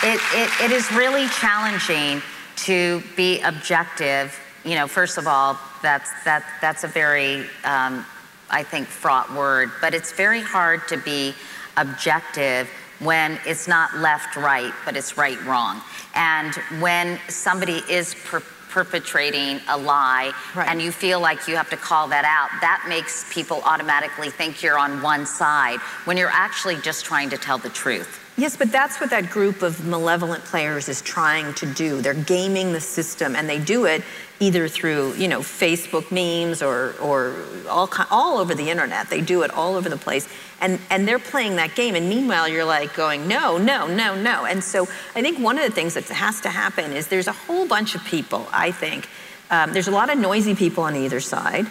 it, 0.03 0.21
it, 0.33 0.65
it 0.65 0.73
is 0.73 0.91
really 0.93 1.29
challenging 1.29 2.23
to 2.57 3.03
be 3.17 3.41
objective. 3.43 4.39
You 4.65 4.75
know, 4.75 4.89
first 4.89 5.19
of 5.19 5.27
all, 5.27 5.59
that's, 5.83 6.11
that, 6.25 6.45
that's 6.61 6.85
a 6.85 6.89
very, 6.89 7.47
um, 7.65 8.05
I 8.51 8.63
think, 8.63 8.89
fraught 8.89 9.33
word, 9.35 9.71
but 9.81 9.95
it's 9.95 10.13
very 10.13 10.41
hard 10.41 10.87
to 10.89 10.97
be 10.97 11.35
objective 11.77 12.69
when 12.99 13.39
it's 13.47 13.69
not 13.69 13.97
left 13.99 14.37
right, 14.37 14.73
but 14.85 14.97
it's 14.97 15.17
right 15.17 15.43
wrong. 15.45 15.81
And 16.15 16.55
when 16.81 17.19
somebody 17.29 17.83
is 17.89 18.15
per- 18.25 18.43
perpetrating 18.71 19.61
a 19.69 19.77
lie 19.79 20.33
Right. 20.55 20.69
and 20.69 20.83
you 20.83 20.93
feel 20.93 21.21
like 21.21 21.49
you 21.49 21.57
have 21.57 21.71
to 21.71 21.77
call 21.77 22.09
that 22.09 22.25
out, 22.25 22.51
that 22.61 22.85
makes 22.89 23.33
people 23.33 23.63
automatically 23.65 24.31
think 24.31 24.63
you're 24.63 24.79
on 24.79 25.01
one 25.01 25.27
side 25.27 25.79
when 26.05 26.17
you're 26.17 26.31
actually 26.33 26.77
just 26.77 27.05
trying 27.05 27.31
to 27.31 27.39
tell 27.39 27.59
the 27.59 27.71
truth. 27.71 28.21
Yes, 28.37 28.57
but 28.57 28.71
that's 28.71 29.01
what 29.01 29.11
that 29.11 29.31
group 29.31 29.63
of 29.63 29.85
malevolent 29.85 30.45
players 30.45 30.89
is 30.89 31.03
trying 31.03 31.55
to 31.55 31.67
do. 31.67 32.01
They're 32.01 32.15
gaming 32.15 32.73
the 32.73 32.81
system, 32.81 33.35
and 33.35 33.49
they 33.49 33.59
do 33.59 33.87
it 33.87 34.03
either 34.41 34.69
through, 34.69 35.15
you 35.15 35.29
know, 35.29 35.41
Facebook 35.41 36.11
memes 36.11 36.63
or, 36.63 36.95
or 37.01 37.45
all, 37.69 37.91
all 38.11 38.39
over 38.39 38.55
the 38.55 38.71
internet. 38.71 39.11
They 39.11 39.21
do 39.21 39.43
it 39.43 39.51
all 39.51 39.75
over 39.75 39.89
the 39.89 39.97
place, 39.97 40.29
and, 40.61 40.79
and 40.91 41.09
they're 41.09 41.19
playing 41.19 41.57
that 41.57 41.75
game. 41.75 41.95
And 41.95 42.09
meanwhile, 42.09 42.49
you're 42.49 42.65
like 42.65 42.95
going, 42.95 43.27
no, 43.27 43.59
no, 43.59 43.87
no, 43.87 44.15
no. 44.21 44.45
And 44.45 44.63
so 44.63 44.83
I 45.15 45.23
think 45.23 45.39
one 45.39 45.59
of 45.59 45.65
the 45.65 45.73
things 45.73 45.95
that 45.95 46.05
has 46.09 46.41
to 46.43 46.51
happen 46.51 46.93
is 46.93 47.09
there's 47.09 47.29
a 47.29 47.33
whole 47.33 47.67
bunch 47.67 47.95
of 47.95 48.05
people, 48.05 48.47
I 48.53 48.71
think. 48.71 49.09
Um, 49.51 49.73
there's 49.73 49.89
a 49.89 49.93
lot 49.93 50.11
of 50.11 50.19
noisy 50.19 50.55
people 50.55 50.85
on 50.85 50.95
either 50.95 51.21
side. 51.21 51.67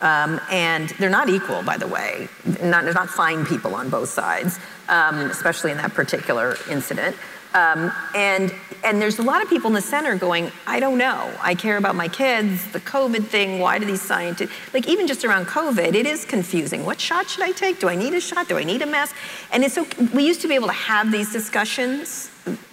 Um, 0.00 0.40
and 0.50 0.90
they're 0.90 1.10
not 1.10 1.28
equal, 1.28 1.62
by 1.64 1.76
the 1.76 1.88
way. 1.88 2.28
Not, 2.62 2.84
not 2.84 3.08
fine 3.08 3.44
people 3.44 3.74
on 3.74 3.90
both 3.90 4.08
sides, 4.08 4.60
um, 4.88 5.18
especially 5.30 5.72
in 5.72 5.76
that 5.78 5.92
particular 5.92 6.56
incident. 6.70 7.16
Um, 7.54 7.92
and 8.14 8.54
and 8.84 9.02
there's 9.02 9.18
a 9.18 9.22
lot 9.22 9.42
of 9.42 9.48
people 9.48 9.68
in 9.68 9.74
the 9.74 9.82
center 9.82 10.14
going, 10.14 10.52
I 10.66 10.78
don't 10.78 10.98
know. 10.98 11.32
I 11.40 11.54
care 11.54 11.78
about 11.78 11.96
my 11.96 12.08
kids, 12.08 12.70
the 12.70 12.80
COVID 12.80 13.26
thing. 13.26 13.58
Why 13.58 13.78
do 13.78 13.84
these 13.84 14.02
scientists 14.02 14.52
like 14.72 14.88
even 14.88 15.06
just 15.06 15.24
around 15.24 15.46
COVID? 15.46 15.94
It 15.94 16.06
is 16.06 16.24
confusing. 16.24 16.84
What 16.84 17.00
shot 17.00 17.28
should 17.28 17.42
I 17.42 17.52
take? 17.52 17.80
Do 17.80 17.88
I 17.88 17.96
need 17.96 18.14
a 18.14 18.20
shot? 18.20 18.48
Do 18.48 18.56
I 18.56 18.64
need 18.64 18.82
a 18.82 18.86
mask? 18.86 19.16
And 19.52 19.64
it's 19.64 19.74
so 19.74 19.86
we 20.14 20.26
used 20.26 20.40
to 20.42 20.48
be 20.48 20.54
able 20.54 20.68
to 20.68 20.74
have 20.74 21.10
these 21.10 21.32
discussions 21.32 22.30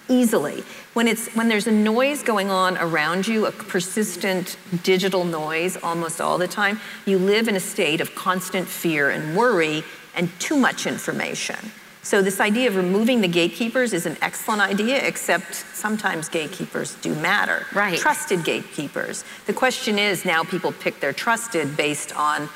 easily. 0.07 0.63
When 0.93 1.07
it's 1.07 1.33
when 1.35 1.47
there's 1.47 1.67
a 1.67 1.71
noise 1.71 2.21
going 2.21 2.49
on 2.49 2.77
around 2.77 3.27
you, 3.27 3.47
a 3.47 3.51
persistent 3.51 4.57
digital 4.83 5.23
noise 5.23 5.77
almost 5.81 6.21
all 6.21 6.37
the 6.37 6.47
time, 6.47 6.79
you 7.05 7.17
live 7.17 7.47
in 7.47 7.55
a 7.55 7.59
state 7.59 8.01
of 8.01 8.13
constant 8.15 8.67
fear 8.67 9.09
and 9.09 9.35
worry 9.35 9.83
and 10.15 10.29
too 10.39 10.55
much 10.55 10.85
information. 10.85 11.57
So 12.05 12.21
this 12.21 12.39
idea 12.39 12.67
of 12.67 12.75
removing 12.75 13.21
the 13.21 13.27
gatekeepers 13.27 13.91
is 13.91 14.05
an 14.05 14.15
excellent 14.21 14.61
idea, 14.61 15.03
except 15.03 15.55
sometimes 15.55 16.29
gatekeepers 16.29 16.93
do 17.01 17.15
matter. 17.15 17.65
Right. 17.73 17.97
Trusted 17.97 18.43
gatekeepers. 18.43 19.23
The 19.47 19.53
question 19.53 19.97
is 19.97 20.23
now 20.23 20.43
people 20.43 20.71
pick 20.71 20.99
their 20.99 21.13
trusted 21.13 21.75
based 21.75 22.15
on 22.15 22.47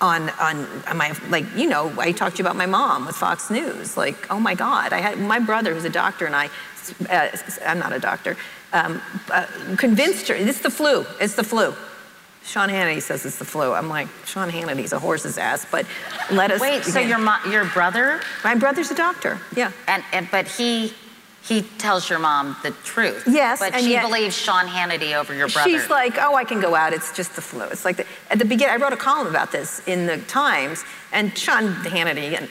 on 0.00 0.30
on 0.30 0.66
my 0.96 1.14
like 1.28 1.44
you 1.54 1.68
know 1.68 1.92
I 1.98 2.12
talked 2.12 2.36
to 2.36 2.42
you 2.42 2.46
about 2.46 2.56
my 2.56 2.66
mom 2.66 3.06
with 3.06 3.16
Fox 3.16 3.50
News 3.50 3.96
like 3.96 4.30
oh 4.30 4.38
my 4.38 4.54
God 4.54 4.92
I 4.92 4.98
had 4.98 5.18
my 5.18 5.38
brother 5.38 5.72
who's 5.72 5.86
a 5.86 5.90
doctor 5.90 6.26
and 6.26 6.36
I 6.36 6.50
uh, 7.08 7.28
I'm 7.64 7.78
not 7.78 7.94
a 7.94 7.98
doctor 7.98 8.36
um, 8.74 9.00
uh, 9.30 9.46
convinced 9.78 10.28
her 10.28 10.34
it's 10.34 10.60
the 10.60 10.70
flu 10.70 11.06
it's 11.18 11.34
the 11.34 11.44
flu 11.44 11.74
Sean 12.46 12.68
Hannity 12.68 13.02
says 13.02 13.26
it's 13.26 13.38
the 13.38 13.44
flu 13.44 13.72
I'm 13.72 13.88
like 13.88 14.08
Sean 14.24 14.50
Hannity's 14.50 14.92
a 14.92 14.98
horse's 14.98 15.36
ass 15.36 15.66
but 15.70 15.84
let 16.30 16.50
us 16.50 16.60
wait 16.60 16.84
so 16.84 17.00
your 17.00 17.18
mo- 17.18 17.44
your 17.50 17.64
brother 17.64 18.20
my 18.44 18.54
brother's 18.54 18.90
a 18.90 18.94
doctor 18.94 19.38
yeah 19.54 19.72
and, 19.88 20.02
and 20.12 20.28
but 20.30 20.46
he 20.46 20.94
he 21.42 21.62
tells 21.62 22.10
your 22.10 22.18
mom 22.18 22.56
the 22.64 22.72
truth. 22.82 23.22
Yes, 23.24 23.60
but 23.60 23.78
she 23.78 23.92
yet- 23.92 24.04
believes 24.04 24.36
Sean 24.36 24.66
Hannity 24.66 25.14
over 25.14 25.32
your 25.32 25.48
brother. 25.48 25.70
She's 25.70 25.88
like, 25.88 26.18
oh, 26.18 26.34
I 26.34 26.42
can 26.42 26.60
go 26.60 26.74
out. 26.74 26.92
It's 26.92 27.12
just 27.12 27.36
the 27.36 27.40
flu. 27.40 27.62
It's 27.66 27.84
like 27.84 27.98
the, 27.98 28.06
at 28.32 28.40
the 28.40 28.44
beginning. 28.44 28.74
I 28.74 28.82
wrote 28.82 28.92
a 28.92 28.96
column 28.96 29.28
about 29.28 29.52
this 29.52 29.80
in 29.86 30.06
the 30.06 30.18
Times, 30.22 30.82
and 31.12 31.38
Sean 31.38 31.72
Hannity 31.84 32.36
and 32.36 32.48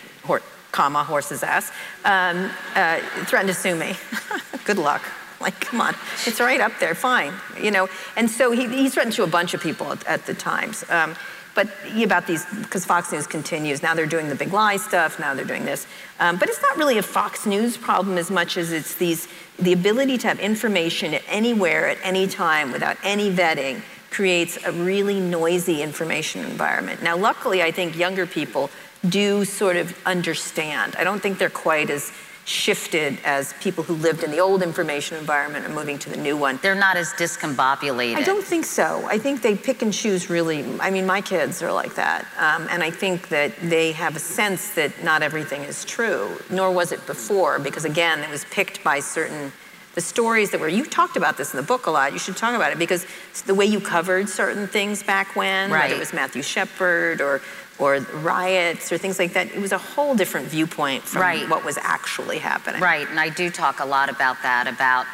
comma 0.75 1.05
horse's 1.05 1.41
ass 1.41 1.71
um, 2.03 2.51
uh, 2.75 2.99
threatened 3.25 3.47
to 3.47 3.53
sue 3.53 3.75
me. 3.75 3.95
Good 4.65 4.77
luck. 4.77 5.01
Like, 5.41 5.60
come 5.60 5.82
on, 5.82 5.93
it's 6.26 6.39
right 6.39 6.62
up 6.62 6.71
there. 6.80 6.95
Fine, 6.95 7.34
you 7.62 7.69
know. 7.69 7.88
And 8.15 8.30
so 8.30 8.52
he, 8.52 8.67
he 8.67 8.89
threatened 8.89 9.13
to 9.15 9.24
a 9.24 9.28
bunch 9.28 9.54
of 9.54 9.62
people 9.62 9.91
at, 9.91 10.06
at 10.08 10.26
the 10.26 10.34
Times. 10.34 10.84
Um, 10.89 11.15
but 11.56 11.69
about 11.95 12.28
these, 12.28 12.45
because 12.45 12.86
Fox 12.86 13.12
News 13.12 13.26
continues. 13.26 13.82
Now 13.82 13.93
they're 13.95 14.06
doing 14.06 14.28
the 14.28 14.36
big 14.36 14.52
lie 14.52 14.76
stuff. 14.76 15.19
Now 15.19 15.34
they're 15.34 15.45
doing 15.45 15.63
this. 15.63 15.88
Um, 16.19 16.38
but 16.38 16.50
it's 16.50 16.62
not 16.62 16.78
really 16.78 16.98
a 16.98 17.04
Fox 17.04 17.45
News 17.45 17.78
problem 17.78 18.17
as 18.17 18.30
much 18.30 18.58
as 18.58 18.71
it's 18.71 18.95
these 18.95 19.28
the 19.58 19.71
ability 19.71 20.17
to 20.19 20.28
have 20.28 20.39
information 20.39 21.13
at 21.13 21.24
anywhere 21.28 21.88
at 21.88 21.98
any 22.04 22.28
time 22.28 22.74
without 22.74 22.98
any 23.04 23.32
vetting 23.32 23.82
creates 24.12 24.58
a 24.65 24.71
really 24.71 25.19
noisy 25.19 25.82
information 25.82 26.43
environment. 26.43 27.02
Now, 27.02 27.17
luckily, 27.17 27.63
I 27.63 27.71
think 27.71 27.98
younger 27.98 28.26
people 28.26 28.69
do 29.08 29.45
sort 29.45 29.78
of 29.78 29.98
understand. 30.06 30.95
I 30.98 31.04
don't 31.04 31.21
think 31.21 31.38
they're 31.38 31.50
quite 31.50 31.89
as 31.89 32.12
shifted 32.45 33.17
as 33.25 33.53
people 33.53 33.84
who 33.84 33.95
lived 33.95 34.23
in 34.23 34.29
the 34.29 34.39
old 34.39 34.62
information 34.62 35.17
environment 35.17 35.65
are 35.65 35.69
moving 35.73 35.97
to 35.97 36.10
the 36.12 36.17
new 36.17 36.38
one. 36.38 36.60
They're 36.62 36.75
not 36.75 36.95
as 36.95 37.12
discombobulated. 37.13 38.15
I 38.17 38.21
don't 38.23 38.43
think 38.45 38.65
so. 38.65 39.03
I 39.10 39.17
think 39.17 39.41
they 39.41 39.55
pick 39.55 39.81
and 39.81 39.91
choose 39.91 40.29
really. 40.29 40.63
I 40.79 40.91
mean, 40.91 41.08
my 41.08 41.21
kids 41.21 41.63
are 41.63 41.73
like 41.73 41.95
that. 41.95 42.25
Um, 42.38 42.67
and 42.69 42.84
I 42.84 42.91
think 42.91 43.29
that 43.29 43.51
they 43.63 43.91
have 43.93 44.15
a 44.15 44.19
sense 44.19 44.75
that 44.75 45.03
not 45.03 45.23
everything 45.23 45.62
is 45.62 45.84
true, 45.86 46.38
nor 46.51 46.71
was 46.71 46.91
it 46.91 47.05
before, 47.08 47.58
because 47.58 47.84
again, 47.84 48.19
it 48.19 48.29
was 48.29 48.45
picked 48.45 48.84
by 48.84 48.99
certain. 48.99 49.51
The 49.95 50.01
stories 50.01 50.51
that 50.51 50.60
were, 50.60 50.67
you 50.67 50.84
talked 50.86 51.15
about 51.15 51.38
this 51.38 51.53
in 51.53 51.58
the 51.58 51.65
book 51.65 51.86
a 51.86 51.91
lot. 51.91 52.12
You 52.12 52.19
should 52.19 52.36
talk 52.36 52.53
about 52.53 52.73
it 52.73 52.77
because 52.77 53.08
the 53.45 53.55
way 53.55 53.65
you 53.65 53.79
covered 53.79 54.27
certain 54.27 54.67
things 54.67 55.01
back 55.01 55.38
when, 55.38 55.71
Right. 55.71 55.84
whether 55.84 55.95
it 55.95 55.99
was 55.99 56.12
Matthew 56.12 56.41
Shepard 56.43 57.21
or 57.21 57.39
or 57.80 58.00
riots 58.00 58.92
or 58.92 58.98
things 58.98 59.20
like 59.20 59.34
that, 59.34 59.48
it 59.48 59.60
was 59.60 59.72
a 59.72 59.78
whole 59.78 60.16
different 60.16 60.48
viewpoint 60.48 61.04
from 61.04 61.22
Right. 61.22 61.50
what 61.50 61.66
was 61.66 61.78
actually 61.78 62.40
happening. 62.40 62.82
Right, 62.82 63.08
and 63.10 63.20
I 63.20 63.30
do 63.30 63.50
talk 63.50 63.80
a 63.80 63.86
lot 63.86 64.10
about 64.10 64.42
that, 64.44 64.68
about, 64.68 65.06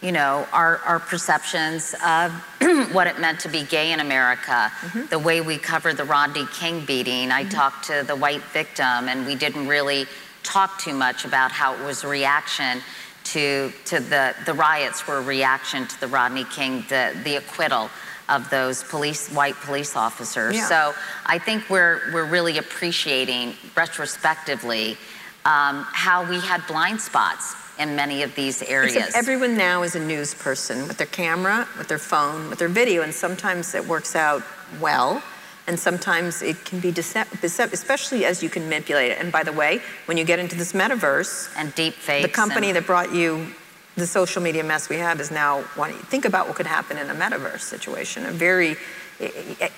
you 0.00 0.12
know, 0.12 0.46
our, 0.52 0.78
our 0.78 0.98
perceptions 1.00 1.94
of 2.04 2.32
what 2.92 3.06
it 3.06 3.18
meant 3.20 3.40
to 3.40 3.48
be 3.48 3.64
gay 3.64 3.92
in 3.92 4.00
America, 4.00 4.72
Mm-hmm. 4.80 5.06
the 5.06 5.18
way 5.18 5.40
we 5.40 5.58
covered 5.58 5.96
the 5.96 6.04
Rodney 6.04 6.46
King 6.58 6.84
beating. 6.84 7.30
I 7.30 7.44
talked 7.44 7.84
to 7.86 8.02
the 8.06 8.16
white 8.16 8.42
victim, 8.52 9.08
and 9.08 9.26
we 9.26 9.34
didn't 9.34 9.68
really 9.68 10.06
talk 10.42 10.78
too 10.80 10.94
much 10.94 11.24
about 11.24 11.50
how 11.52 11.74
it 11.74 11.84
was 11.84 12.04
a 12.04 12.08
reaction 12.08 12.80
to, 13.24 13.72
to 13.86 13.98
the, 13.98 14.34
the 14.46 14.54
riots 14.54 15.06
were 15.08 15.18
a 15.18 15.22
reaction 15.22 15.86
to 15.88 16.00
the 16.00 16.06
Rodney 16.06 16.44
King, 16.44 16.84
the, 16.88 17.12
the 17.24 17.36
acquittal 17.36 17.90
of 18.28 18.48
those 18.50 18.82
police, 18.84 19.28
white 19.30 19.54
police 19.56 19.96
officers. 19.96 20.56
Yeah. 20.56 20.68
So 20.68 20.94
I 21.26 21.38
think 21.38 21.68
we're, 21.70 22.00
we're 22.12 22.26
really 22.28 22.58
appreciating 22.58 23.54
retrospectively 23.76 24.96
um, 25.44 25.86
how 25.92 26.28
we 26.28 26.40
had 26.40 26.66
blind 26.66 27.00
spots 27.00 27.54
in 27.78 27.94
many 27.94 28.22
of 28.22 28.34
these 28.34 28.62
areas. 28.62 28.96
Except 28.96 29.16
everyone 29.16 29.56
now 29.56 29.82
is 29.82 29.94
a 29.94 30.00
news 30.00 30.34
person 30.34 30.88
with 30.88 30.98
their 30.98 31.06
camera, 31.06 31.68
with 31.78 31.88
their 31.88 31.98
phone, 31.98 32.48
with 32.48 32.58
their 32.58 32.68
video, 32.68 33.02
and 33.02 33.14
sometimes 33.14 33.74
it 33.74 33.86
works 33.86 34.16
out 34.16 34.42
well, 34.80 35.22
and 35.66 35.78
sometimes 35.78 36.42
it 36.42 36.64
can 36.64 36.80
be 36.80 36.90
deceptive, 36.90 37.44
especially 37.72 38.24
as 38.24 38.42
you 38.42 38.48
can 38.48 38.64
manipulate 38.64 39.12
it. 39.12 39.18
And 39.20 39.30
by 39.30 39.42
the 39.42 39.52
way, 39.52 39.80
when 40.06 40.16
you 40.16 40.24
get 40.24 40.38
into 40.38 40.56
this 40.56 40.72
metaverse, 40.72 41.52
and 41.56 41.74
deep 41.74 41.94
fakes. 41.94 42.26
the 42.26 42.32
company 42.32 42.72
that 42.72 42.86
brought 42.86 43.12
you 43.12 43.48
the 43.96 44.06
social 44.06 44.42
media 44.42 44.62
mess 44.62 44.88
we 44.88 44.96
have 44.96 45.20
is 45.20 45.30
now 45.30 45.64
wanting 45.76 45.96
think 45.96 46.24
about 46.24 46.46
what 46.46 46.56
could 46.56 46.66
happen 46.66 46.98
in 46.98 47.08
a 47.10 47.14
metaverse 47.14 47.60
situation. 47.60 48.26
A 48.26 48.30
very 48.30 48.76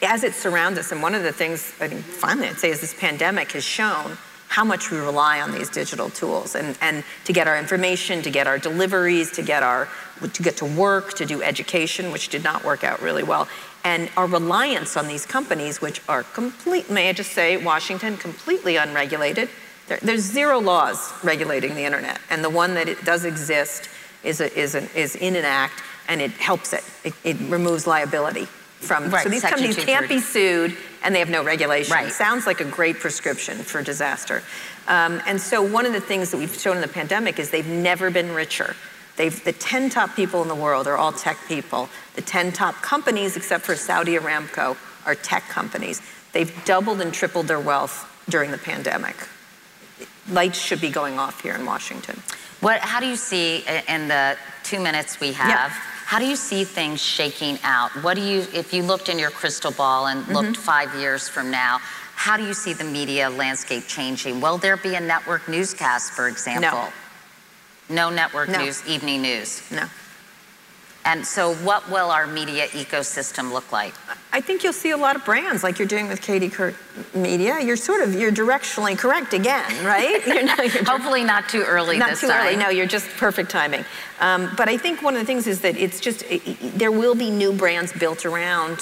as 0.02 0.24
it 0.24 0.34
surrounds 0.34 0.78
us, 0.78 0.90
and 0.90 1.00
one 1.00 1.14
of 1.14 1.22
the 1.22 1.32
things 1.32 1.72
I 1.80 1.86
think 1.88 2.02
finally 2.02 2.48
I'd 2.48 2.58
say 2.58 2.70
is 2.70 2.80
this 2.80 2.98
pandemic 2.98 3.52
has 3.52 3.62
shown 3.62 4.18
how 4.48 4.64
much 4.64 4.90
we 4.90 4.96
rely 4.98 5.40
on 5.40 5.52
these 5.52 5.68
digital 5.68 6.08
tools 6.10 6.54
and, 6.54 6.76
and 6.80 7.04
to 7.24 7.32
get 7.32 7.46
our 7.46 7.58
information, 7.58 8.22
to 8.22 8.30
get 8.30 8.46
our 8.46 8.58
deliveries, 8.58 9.30
to 9.32 9.42
get 9.42 9.62
our 9.62 9.88
to 10.32 10.42
get 10.42 10.56
to 10.56 10.64
work, 10.64 11.14
to 11.14 11.24
do 11.24 11.42
education, 11.42 12.10
which 12.10 12.28
did 12.28 12.42
not 12.42 12.64
work 12.64 12.82
out 12.82 13.00
really 13.00 13.22
well. 13.22 13.46
And 13.84 14.10
our 14.16 14.26
reliance 14.26 14.96
on 14.96 15.06
these 15.06 15.24
companies, 15.24 15.80
which 15.80 16.02
are 16.08 16.24
complete, 16.24 16.90
may 16.90 17.08
I 17.08 17.12
just 17.12 17.32
say, 17.32 17.56
Washington, 17.56 18.16
completely 18.16 18.76
unregulated. 18.76 19.48
There, 19.86 19.98
there's 20.02 20.22
zero 20.22 20.58
laws 20.58 21.12
regulating 21.22 21.76
the 21.76 21.84
internet, 21.84 22.18
and 22.28 22.42
the 22.42 22.50
one 22.50 22.74
that 22.74 22.88
it 22.88 23.04
does 23.04 23.24
exist 23.24 23.88
is, 24.24 24.40
a, 24.40 24.58
is, 24.58 24.74
an, 24.74 24.88
is 24.94 25.16
in 25.16 25.36
an 25.36 25.44
act, 25.44 25.82
and 26.08 26.20
it 26.20 26.30
helps 26.32 26.72
it. 26.72 26.84
It, 27.04 27.14
it 27.24 27.36
removes 27.48 27.86
liability 27.86 28.44
from. 28.44 29.10
Right, 29.10 29.22
so 29.22 29.28
these 29.28 29.42
companies 29.42 29.76
can't 29.76 30.08
be 30.08 30.20
sued, 30.20 30.76
and 31.02 31.14
they 31.14 31.18
have 31.18 31.30
no 31.30 31.44
regulation. 31.44 31.92
Right. 31.92 32.12
Sounds 32.12 32.46
like 32.46 32.60
a 32.60 32.64
great 32.64 32.98
prescription 32.98 33.58
for 33.58 33.82
disaster. 33.82 34.42
Um, 34.86 35.20
and 35.26 35.40
so 35.40 35.62
one 35.62 35.86
of 35.86 35.92
the 35.92 36.00
things 36.00 36.30
that 36.30 36.38
we've 36.38 36.54
shown 36.54 36.76
in 36.76 36.82
the 36.82 36.88
pandemic 36.88 37.38
is 37.38 37.50
they've 37.50 37.66
never 37.66 38.10
been 38.10 38.32
richer. 38.32 38.74
They've, 39.16 39.44
the 39.44 39.52
10 39.52 39.90
top 39.90 40.14
people 40.14 40.42
in 40.42 40.48
the 40.48 40.54
world 40.54 40.86
are 40.86 40.96
all 40.96 41.12
tech 41.12 41.36
people. 41.48 41.88
The 42.14 42.22
10 42.22 42.52
top 42.52 42.76
companies, 42.76 43.36
except 43.36 43.64
for 43.64 43.74
Saudi 43.74 44.16
Aramco, 44.16 44.76
are 45.04 45.14
tech 45.14 45.42
companies. 45.48 46.00
They've 46.32 46.52
doubled 46.64 47.00
and 47.00 47.12
tripled 47.12 47.48
their 47.48 47.60
wealth 47.60 48.06
during 48.28 48.50
the 48.50 48.58
pandemic. 48.58 49.16
Lights 50.30 50.60
should 50.60 50.80
be 50.80 50.90
going 50.90 51.18
off 51.18 51.42
here 51.42 51.54
in 51.54 51.66
Washington. 51.66 52.22
What, 52.60 52.80
how 52.80 53.00
do 53.00 53.06
you 53.06 53.16
see 53.16 53.64
in 53.88 54.08
the 54.08 54.36
two 54.64 54.80
minutes 54.80 55.20
we 55.20 55.32
have? 55.32 55.70
How 55.70 56.18
do 56.18 56.26
you 56.26 56.36
see 56.36 56.64
things 56.64 57.00
shaking 57.02 57.58
out? 57.62 57.90
What 58.02 58.14
do 58.14 58.22
you, 58.22 58.40
if 58.54 58.72
you 58.72 58.82
looked 58.82 59.08
in 59.08 59.18
your 59.18 59.30
crystal 59.30 59.70
ball 59.72 60.06
and 60.06 60.22
Mm-hmm. 60.24 60.32
looked 60.32 60.56
five 60.56 60.94
years 60.94 61.28
from 61.28 61.50
now, 61.50 61.78
how 62.14 62.36
do 62.36 62.44
you 62.44 62.54
see 62.54 62.72
the 62.72 62.84
media 62.84 63.30
landscape 63.30 63.86
changing? 63.86 64.40
Will 64.40 64.58
there 64.58 64.76
be 64.76 64.94
a 64.96 65.00
network 65.00 65.46
newscast, 65.48 66.12
for 66.12 66.26
example? 66.28 66.88
No 67.88 68.10
network 68.10 68.48
No. 68.48 68.64
news, 68.64 68.84
evening 68.86 69.22
news. 69.22 69.62
No. 69.70 69.84
And 71.10 71.26
so, 71.26 71.54
what 71.64 71.88
will 71.90 72.10
our 72.10 72.26
media 72.26 72.66
ecosystem 72.68 73.50
look 73.50 73.72
like? 73.72 73.94
I 74.30 74.42
think 74.42 74.62
you'll 74.62 74.74
see 74.74 74.90
a 74.90 74.96
lot 74.98 75.16
of 75.16 75.24
brands 75.24 75.62
like 75.62 75.78
you're 75.78 75.88
doing 75.88 76.06
with 76.06 76.20
Katie 76.20 76.50
Couric 76.50 76.74
Media. 77.14 77.58
You're 77.60 77.78
sort 77.78 78.02
of 78.02 78.12
you're 78.14 78.30
directionally 78.30 78.96
correct 78.96 79.32
again, 79.32 79.72
right? 79.86 80.20
You're 80.26 80.42
not, 80.44 80.58
you're 80.58 80.84
Hopefully, 80.84 81.24
not 81.24 81.48
too 81.48 81.62
early 81.62 81.96
not 81.96 82.10
this 82.10 82.20
too 82.20 82.28
time. 82.28 82.46
early. 82.48 82.56
No, 82.56 82.68
you're 82.68 82.84
just 82.98 83.08
perfect 83.16 83.50
timing. 83.50 83.86
Um, 84.20 84.52
but 84.54 84.68
I 84.68 84.76
think 84.76 85.00
one 85.02 85.14
of 85.14 85.20
the 85.20 85.26
things 85.26 85.46
is 85.46 85.62
that 85.62 85.78
it's 85.78 85.98
just 85.98 86.24
i- 86.30 86.42
i- 86.46 86.56
there 86.76 86.92
will 86.92 87.14
be 87.14 87.30
new 87.30 87.54
brands 87.54 87.90
built 87.92 88.26
around 88.26 88.80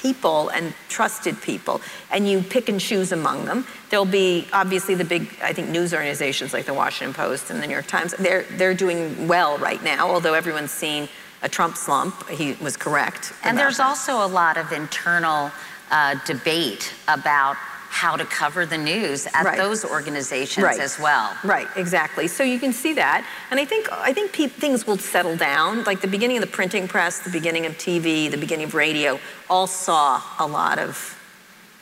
people 0.00 0.48
and 0.50 0.72
trusted 0.88 1.40
people, 1.42 1.80
and 2.10 2.28
you 2.28 2.42
pick 2.42 2.68
and 2.68 2.80
choose 2.80 3.12
among 3.12 3.44
them. 3.44 3.66
There'll 3.90 4.04
be 4.04 4.46
obviously 4.52 4.94
the 4.94 5.04
big, 5.04 5.28
I 5.42 5.52
think, 5.52 5.68
news 5.68 5.92
organizations 5.92 6.52
like 6.52 6.66
the 6.66 6.74
Washington 6.74 7.14
Post 7.14 7.50
and 7.50 7.62
the 7.62 7.66
New 7.66 7.72
York 7.72 7.86
Times. 7.86 8.14
They're 8.18 8.44
they're 8.58 8.74
doing 8.74 9.28
well 9.28 9.58
right 9.58 9.82
now, 9.82 10.08
although 10.08 10.34
everyone's 10.34 10.70
seen 10.70 11.08
a 11.42 11.48
Trump 11.48 11.76
slump. 11.76 12.28
He 12.28 12.52
was 12.54 12.76
correct. 12.76 13.32
And 13.44 13.56
there's 13.56 13.78
that. 13.78 13.86
also 13.86 14.24
a 14.24 14.28
lot 14.28 14.56
of 14.56 14.72
internal 14.72 15.50
uh, 15.90 16.16
debate 16.26 16.92
about 17.08 17.56
how 17.90 18.16
to 18.16 18.24
cover 18.24 18.64
the 18.64 18.78
news 18.78 19.26
at 19.34 19.44
Right. 19.44 19.58
those 19.58 19.84
organizations 19.84 20.64
Right. 20.64 20.78
as 20.78 20.96
well. 20.98 21.36
Right, 21.42 21.68
exactly. 21.74 22.28
So 22.28 22.44
you 22.44 22.60
can 22.60 22.72
see 22.72 22.92
that, 22.94 23.24
and 23.50 23.58
I 23.58 23.64
think 23.64 23.88
I 23.90 24.12
think 24.12 24.30
things 24.54 24.86
will 24.86 24.96
settle 24.96 25.36
down. 25.36 25.82
Like 25.84 26.00
the 26.00 26.06
beginning 26.06 26.36
of 26.36 26.40
the 26.42 26.46
printing 26.56 26.86
press, 26.86 27.18
the 27.18 27.30
beginning 27.30 27.66
of 27.66 27.76
TV, 27.78 28.28
the 28.28 28.38
beginning 28.38 28.66
of 28.66 28.74
radio, 28.74 29.18
all 29.50 29.66
saw 29.66 30.22
a 30.38 30.46
lot 30.46 30.78
of 30.78 31.18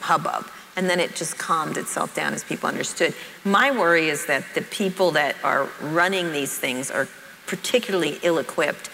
hubbub, 0.00 0.46
and 0.76 0.88
then 0.88 0.98
it 0.98 1.14
just 1.14 1.36
calmed 1.36 1.76
itself 1.76 2.14
down 2.14 2.32
as 2.32 2.42
people 2.42 2.68
understood. 2.68 3.14
My 3.44 3.70
worry 3.70 4.08
is 4.08 4.24
that 4.26 4.44
the 4.54 4.62
people 4.62 5.10
that 5.12 5.36
are 5.44 5.68
running 5.82 6.32
these 6.32 6.56
things 6.56 6.90
are 6.90 7.06
particularly 7.46 8.18
ill-equipped 8.22 8.88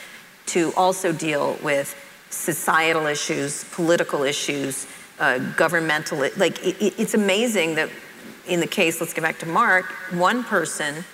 to 0.46 0.72
also 0.76 1.12
deal 1.12 1.56
with 1.62 1.94
societal 2.30 3.06
issues, 3.06 3.64
political 3.72 4.24
issues, 4.24 4.86
uh, 5.18 5.38
governmental. 5.56 6.18
Like 6.36 6.64
it, 6.64 6.76
it- 6.80 6.94
it's 6.98 7.14
amazing 7.14 7.74
that 7.76 7.88
in 8.46 8.60
the 8.60 8.66
case, 8.66 9.00
let's 9.00 9.14
get 9.14 9.22
back 9.22 9.38
to 9.38 9.46
Mark, 9.46 9.86
one 10.12 10.44
person 10.44 11.04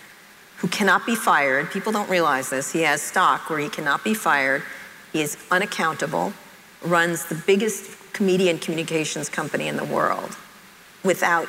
who 0.57 0.68
cannot 0.68 1.07
be 1.07 1.14
fired. 1.14 1.70
People 1.70 1.92
don't 1.92 2.11
realize 2.11 2.51
this. 2.51 2.72
He 2.72 2.80
has 2.82 3.01
stock 3.01 3.48
where 3.48 3.59
he 3.61 3.68
cannot 3.68 4.03
be 4.05 4.14
fired. 4.14 4.62
He 5.12 5.22
is 5.22 5.36
unaccountable. 5.51 6.32
Runs 6.82 7.26
the 7.26 7.34
biggest 7.46 8.12
comedian 8.12 8.59
communications 8.59 9.28
company 9.28 9.68
in 9.68 9.76
the 9.76 9.84
world 9.84 10.36
without 11.05 11.46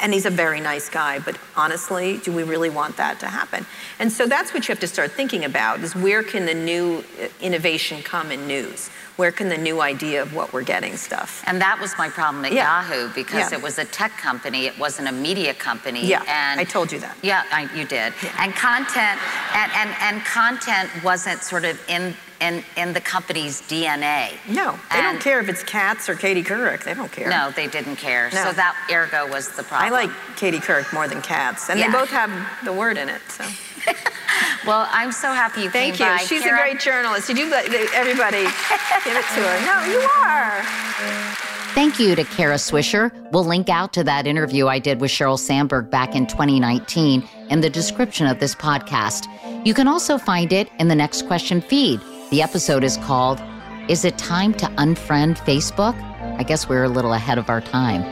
and 0.00 0.12
he's 0.14 0.26
a 0.26 0.30
very 0.30 0.60
nice 0.60 0.88
guy 0.88 1.18
but 1.20 1.36
honestly 1.56 2.16
do 2.18 2.32
we 2.32 2.42
really 2.42 2.70
want 2.70 2.96
that 2.96 3.20
to 3.20 3.26
happen 3.26 3.64
and 4.00 4.10
so 4.10 4.26
that's 4.26 4.52
what 4.54 4.66
you 4.66 4.72
have 4.72 4.80
to 4.80 4.88
start 4.88 5.12
thinking 5.12 5.44
about 5.44 5.78
is 5.80 5.94
where 5.94 6.22
can 6.22 6.46
the 6.46 6.54
new 6.54 7.04
uh, 7.22 7.28
innovation 7.40 8.02
come 8.02 8.32
in 8.32 8.46
news 8.48 8.90
where 9.18 9.32
can 9.32 9.48
the 9.48 9.58
new 9.58 9.80
idea 9.80 10.22
of 10.22 10.32
what 10.32 10.52
we're 10.52 10.62
getting 10.62 10.96
stuff 10.96 11.42
And 11.48 11.60
that 11.60 11.78
was 11.80 11.92
my 11.98 12.08
problem 12.08 12.44
at 12.44 12.52
Yeah. 12.52 12.82
Yahoo 12.82 13.08
because 13.14 13.50
Yeah. 13.50 13.58
it 13.58 13.62
was 13.62 13.76
a 13.78 13.84
tech 13.84 14.16
company, 14.16 14.66
it 14.66 14.78
wasn't 14.78 15.08
a 15.08 15.12
media 15.12 15.52
company. 15.54 16.06
Yeah, 16.06 16.22
and 16.28 16.60
I 16.60 16.64
told 16.64 16.92
you 16.92 17.00
that. 17.00 17.16
Yeah, 17.20 17.42
I, 17.50 17.62
you 17.74 17.84
did. 17.84 18.12
And 18.38 18.54
content 18.54 19.18
and, 19.54 19.72
and, 19.80 19.90
and 20.00 20.24
content 20.24 20.88
wasn't 21.02 21.42
sort 21.42 21.64
of 21.64 21.78
in 21.88 22.14
in 22.40 22.62
in 22.76 22.92
the 22.92 23.00
company's 23.00 23.60
DNA. 23.62 24.30
no 24.46 24.70
they 24.92 24.98
And- 24.98 25.02
don't 25.02 25.20
care 25.20 25.40
if 25.40 25.48
it's 25.48 25.64
cats 25.64 26.08
or 26.08 26.14
katie 26.14 26.44
couric 26.44 26.84
they 26.84 26.94
don't 26.94 27.10
care 27.10 27.28
No, 27.28 27.50
they 27.50 27.66
didn't 27.66 27.96
care. 27.96 28.30
No. 28.32 28.44
So 28.44 28.52
that 28.52 28.76
ergo 28.92 29.26
was 29.26 29.48
the 29.48 29.64
problem. 29.64 29.92
i 29.92 30.00
like 30.02 30.10
katie 30.36 30.60
couric 30.60 30.92
more 30.92 31.08
than 31.08 31.20
cats 31.20 31.68
and 31.68 31.80
Yeah. 31.80 31.86
they 31.86 31.92
both 32.00 32.10
have 32.10 32.30
the 32.64 32.72
word 32.72 32.96
in 32.96 33.08
it 33.08 33.22
so 33.28 33.44
Well, 34.66 34.86
I'm 34.90 35.12
so 35.12 35.32
happy 35.32 35.62
you 35.62 35.70
thank 35.70 35.96
came 35.96 36.06
you 36.06 36.18
by. 36.18 36.24
she's 36.24 36.42
Kara. 36.42 36.58
a 36.58 36.62
great 36.62 36.80
journalist 36.80 37.28
you 37.28 37.34
do 37.34 37.48
let 37.48 37.66
everybody 37.94 38.42
give 38.42 39.16
it 39.16 39.24
to 39.34 39.40
her 39.40 39.56
no 39.64 39.92
you 39.92 40.00
are 40.00 40.62
Thank 41.74 42.00
you 42.00 42.16
to 42.16 42.24
Kara 42.24 42.56
Swisher. 42.56 43.12
We'll 43.30 43.44
link 43.44 43.68
out 43.68 43.92
to 43.92 44.02
that 44.02 44.26
interview 44.26 44.66
I 44.66 44.80
did 44.80 45.00
with 45.00 45.12
Sheryl 45.12 45.38
Sandberg 45.38 45.90
back 45.90 46.16
in 46.16 46.26
2019 46.26 47.22
in 47.50 47.60
the 47.60 47.70
description 47.70 48.26
of 48.26 48.40
this 48.40 48.54
podcast. 48.54 49.26
You 49.64 49.74
can 49.74 49.86
also 49.86 50.18
find 50.18 50.52
it 50.52 50.68
in 50.80 50.88
the 50.88 50.96
next 50.96 51.26
question 51.28 51.60
feed. 51.60 52.00
The 52.30 52.42
episode 52.42 52.82
is 52.82 52.96
called 52.96 53.40
Is 53.88 54.04
It 54.04 54.18
Time 54.18 54.54
to 54.54 54.66
Unfriend 54.66 55.36
Facebook? 55.38 55.94
I 56.38 56.42
guess 56.42 56.68
we're 56.68 56.84
a 56.84 56.88
little 56.88 57.12
ahead 57.12 57.38
of 57.38 57.48
our 57.48 57.60
time. 57.60 58.02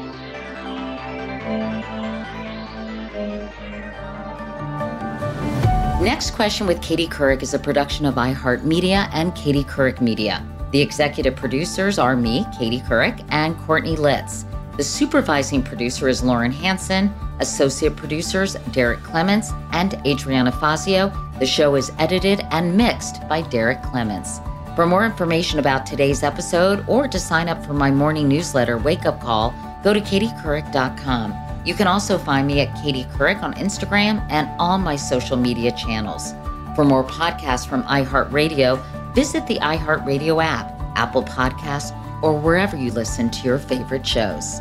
Next 6.07 6.37
Question 6.37 6.69
with 6.69 6.81
Katie 6.83 7.09
Couric 7.09 7.43
is 7.43 7.53
a 7.53 7.59
production 7.59 8.07
of 8.07 8.15
iHeartMedia 8.15 9.11
and 9.13 9.35
Katie 9.35 9.65
Couric 9.65 10.01
Media. 10.01 10.41
The 10.71 10.81
executive 10.81 11.35
producers 11.35 11.99
are 11.99 12.15
me, 12.15 12.47
Katie 12.57 12.79
Couric, 12.79 13.27
and 13.31 13.59
Courtney 13.59 13.97
Litz. 13.97 14.45
The 14.77 14.85
supervising 14.85 15.65
producer 15.65 16.07
is 16.07 16.23
Lauren 16.23 16.53
Hanson. 16.53 17.13
Associate 17.41 17.97
producers 17.97 18.55
Derek 18.71 19.03
Clements 19.03 19.51
and 19.73 20.01
Adriana 20.07 20.53
Fazio. 20.53 21.11
The 21.41 21.47
show 21.47 21.75
is 21.75 21.91
edited 21.99 22.47
and 22.53 22.77
mixed 22.77 23.29
by 23.29 23.43
Derek 23.43 23.83
Clements. 23.83 24.39
For 24.77 24.87
more 24.87 25.05
information 25.05 25.59
about 25.59 25.87
today's 25.87 26.23
episode 26.23 26.85
or 26.89 27.09
to 27.09 27.19
sign 27.19 27.49
up 27.49 27.67
for 27.67 27.73
my 27.73 27.91
morning 27.91 28.29
newsletter, 28.29 28.79
Wake 28.79 29.07
Up 29.07 29.21
Call, 29.21 29.53
go 29.83 29.93
to 29.93 30.01
katiecouric.com. 30.01 31.46
You 31.67 31.75
can 31.75 31.89
also 31.89 32.17
find 32.17 32.47
me 32.47 32.61
at 32.61 32.81
Katie 32.81 33.05
Couric 33.05 33.43
on 33.43 33.53
Instagram 33.55 34.25
and 34.31 34.49
all 34.61 34.79
my 34.79 34.95
social 34.95 35.37
media 35.37 35.73
channels. 35.73 36.33
For 36.77 36.85
more 36.85 37.03
podcasts 37.03 37.67
from 37.67 37.83
iHeartRadio, 37.83 38.81
visit 39.15 39.45
the 39.49 39.59
iHeartRadio 39.59 40.43
app, 40.43 40.81
Apple 40.95 41.25
Podcasts, 41.25 41.91
or 42.23 42.39
wherever 42.39 42.77
you 42.77 42.93
listen 42.93 43.31
to 43.31 43.45
your 43.45 43.59
favorite 43.59 44.07
shows. 44.07 44.61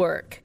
work. 0.01 0.40